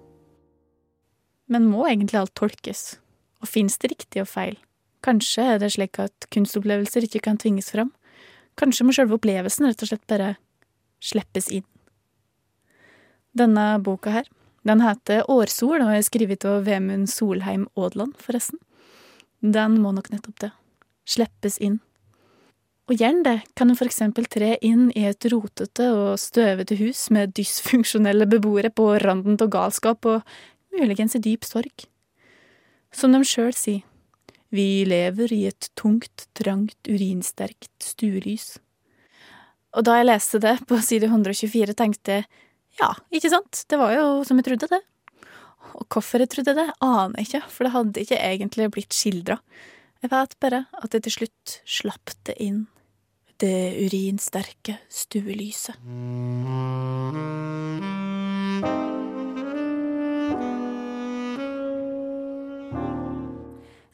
Men 1.53 1.67
må 1.69 1.83
egentlig 1.91 2.23
alt 2.23 2.33
tolkes? 2.39 2.95
Og 3.43 3.51
fins 3.51 3.77
det 3.83 3.91
riktig 3.93 4.23
og 4.23 4.31
feil? 4.31 4.57
Kanskje 5.05 5.45
er 5.45 5.61
det 5.61 5.73
slik 5.75 6.01
at 6.01 6.29
kunstopplevelser 6.33 7.05
ikke 7.05 7.21
kan 7.27 7.41
tvinges 7.43 7.69
fram? 7.75 7.91
Kanskje 8.57 8.87
må 8.87 8.97
sjølve 8.97 9.19
opplevelsen 9.19 9.69
rett 9.69 9.85
og 9.85 9.93
slett 9.93 10.09
bare 10.09 10.31
slippes 11.05 11.51
inn? 11.53 11.67
Denne 13.37 13.67
boka 13.83 14.15
her, 14.15 14.33
den 14.65 14.81
heter 14.85 15.27
Årsol 15.33 15.83
og 15.83 15.93
er 15.93 16.05
skrevet 16.07 16.49
av 16.49 16.65
Vemund 16.65 17.11
Solheim 17.13 17.67
Aadland, 17.77 18.17
forresten. 18.23 18.63
Den 19.43 19.83
må 19.85 19.93
nok 19.93 20.13
nettopp 20.15 20.39
det. 20.47 20.55
Slippes 21.05 21.61
inn. 21.61 21.83
Og 22.91 22.99
gjerne 22.99 23.23
det 23.23 23.37
kan 23.59 23.71
en 23.71 23.79
eksempel 23.87 24.27
tre 24.27 24.57
inn 24.65 24.89
i 24.99 25.05
et 25.07 25.25
rotete 25.31 25.87
og 25.95 26.19
støvete 26.19 26.77
hus 26.81 27.07
med 27.15 27.35
dysfunksjonelle 27.39 28.27
beboere 28.31 28.73
på 28.75 28.89
randen 29.05 29.39
av 29.39 29.53
galskap 29.55 30.09
og 30.11 30.23
muligens 30.75 31.15
i 31.17 31.23
dyp 31.23 31.47
sorg. 31.47 31.87
Som 32.93 33.15
de 33.15 33.23
sjøl 33.25 33.55
sier, 33.57 33.85
vi 34.53 34.85
lever 34.85 35.33
i 35.33 35.47
et 35.49 35.71
tungt, 35.79 36.27
trangt, 36.37 36.77
urinsterkt 36.85 37.71
stuelys. 37.81 38.59
Og 39.73 39.87
da 39.87 39.97
jeg 39.97 40.11
leste 40.11 40.41
det 40.43 40.59
på 40.69 40.77
side 40.85 41.09
124, 41.09 41.73
tenkte 41.79 42.19
jeg 42.19 42.27
ja, 42.81 42.89
ikke 43.13 43.31
sant, 43.33 43.65
det 43.69 43.79
var 43.81 43.93
jo 43.95 44.05
som 44.25 44.39
jeg 44.41 44.47
trodde, 44.49 44.69
det. 44.73 44.81
Og 45.77 45.87
hvorfor 45.93 46.23
jeg 46.23 46.31
trodde 46.33 46.55
det, 46.57 46.69
aner 46.85 47.21
jeg 47.21 47.29
ikke, 47.29 47.43
for 47.53 47.67
det 47.67 47.73
hadde 47.75 48.05
ikke 48.05 48.21
egentlig 48.21 48.69
blitt 48.73 48.97
skildra. 48.97 49.39
Jeg 50.03 50.11
vet 50.11 50.33
bare 50.43 50.65
at 50.83 50.95
jeg 50.97 51.05
til 51.07 51.13
slutt 51.15 51.51
slapp 51.63 52.11
det 52.27 52.35
inn, 52.43 52.65
det 53.39 53.55
urinsterke 53.87 54.75
stuelyset. 54.91 55.79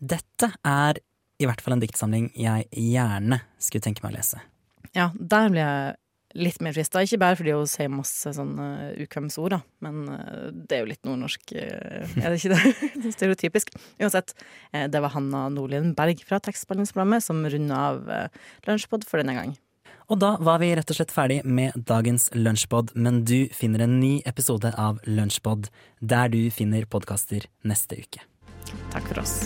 Dette 0.00 0.48
er 0.64 1.02
i 1.38 1.44
hvert 1.44 1.60
fall 1.60 1.76
en 1.76 1.84
diktsamling 1.84 2.30
jeg 2.32 2.64
gjerne 2.72 3.42
skulle 3.60 3.84
tenke 3.84 4.00
meg 4.00 4.14
å 4.14 4.16
lese. 4.16 4.40
Ja, 4.96 5.10
der 5.12 5.52
blir 5.52 5.60
jeg 5.60 5.96
litt 6.36 6.60
mer 6.64 6.74
frista. 6.76 7.02
Ikke 7.04 7.20
bare 7.20 7.38
fordi 7.38 7.54
hun 7.56 7.68
sier 7.70 7.92
masse 7.92 8.32
sånne 8.36 8.68
ukvemsord, 9.04 9.56
da, 9.56 9.60
men 9.84 10.02
eh, 10.12 10.48
det 10.52 10.78
er 10.78 10.82
jo 10.82 10.90
litt 10.90 11.08
nordnorsk, 11.08 11.54
eh, 11.56 12.18
er 12.18 12.34
det 12.34 12.40
ikke 12.40 12.56
det? 12.56 13.12
Stereotypisk. 13.16 13.72
Uansett, 14.02 14.34
eh, 14.72 14.88
det 14.90 15.02
var 15.04 15.14
Hanna 15.14 15.46
Nordlien 15.52 15.94
Berg 15.98 16.20
fra 16.28 16.40
Tekstbehandlingsprogrammet 16.44 17.24
som 17.24 17.40
runda 17.46 17.80
av 17.92 18.12
Lunsjpod 18.68 19.08
for 19.08 19.22
denne 19.22 19.36
gang. 19.38 19.56
Og 20.08 20.20
da 20.22 20.36
var 20.40 20.60
vi 20.62 20.70
rett 20.76 20.88
og 20.88 20.96
slett 20.96 21.12
ferdig 21.12 21.42
med 21.44 21.76
dagens 21.88 22.30
Lunsjpod, 22.36 22.94
men 22.96 23.22
du 23.28 23.50
finner 23.52 23.84
en 23.84 23.98
ny 24.00 24.18
episode 24.28 24.72
av 24.80 25.02
Lunsjpod 25.08 25.68
der 26.00 26.32
du 26.32 26.40
finner 26.54 26.88
podkaster 26.88 27.44
neste 27.68 28.00
uke. 28.00 28.24
Takk 28.92 29.04
for 29.12 29.24
oss. 29.24 29.42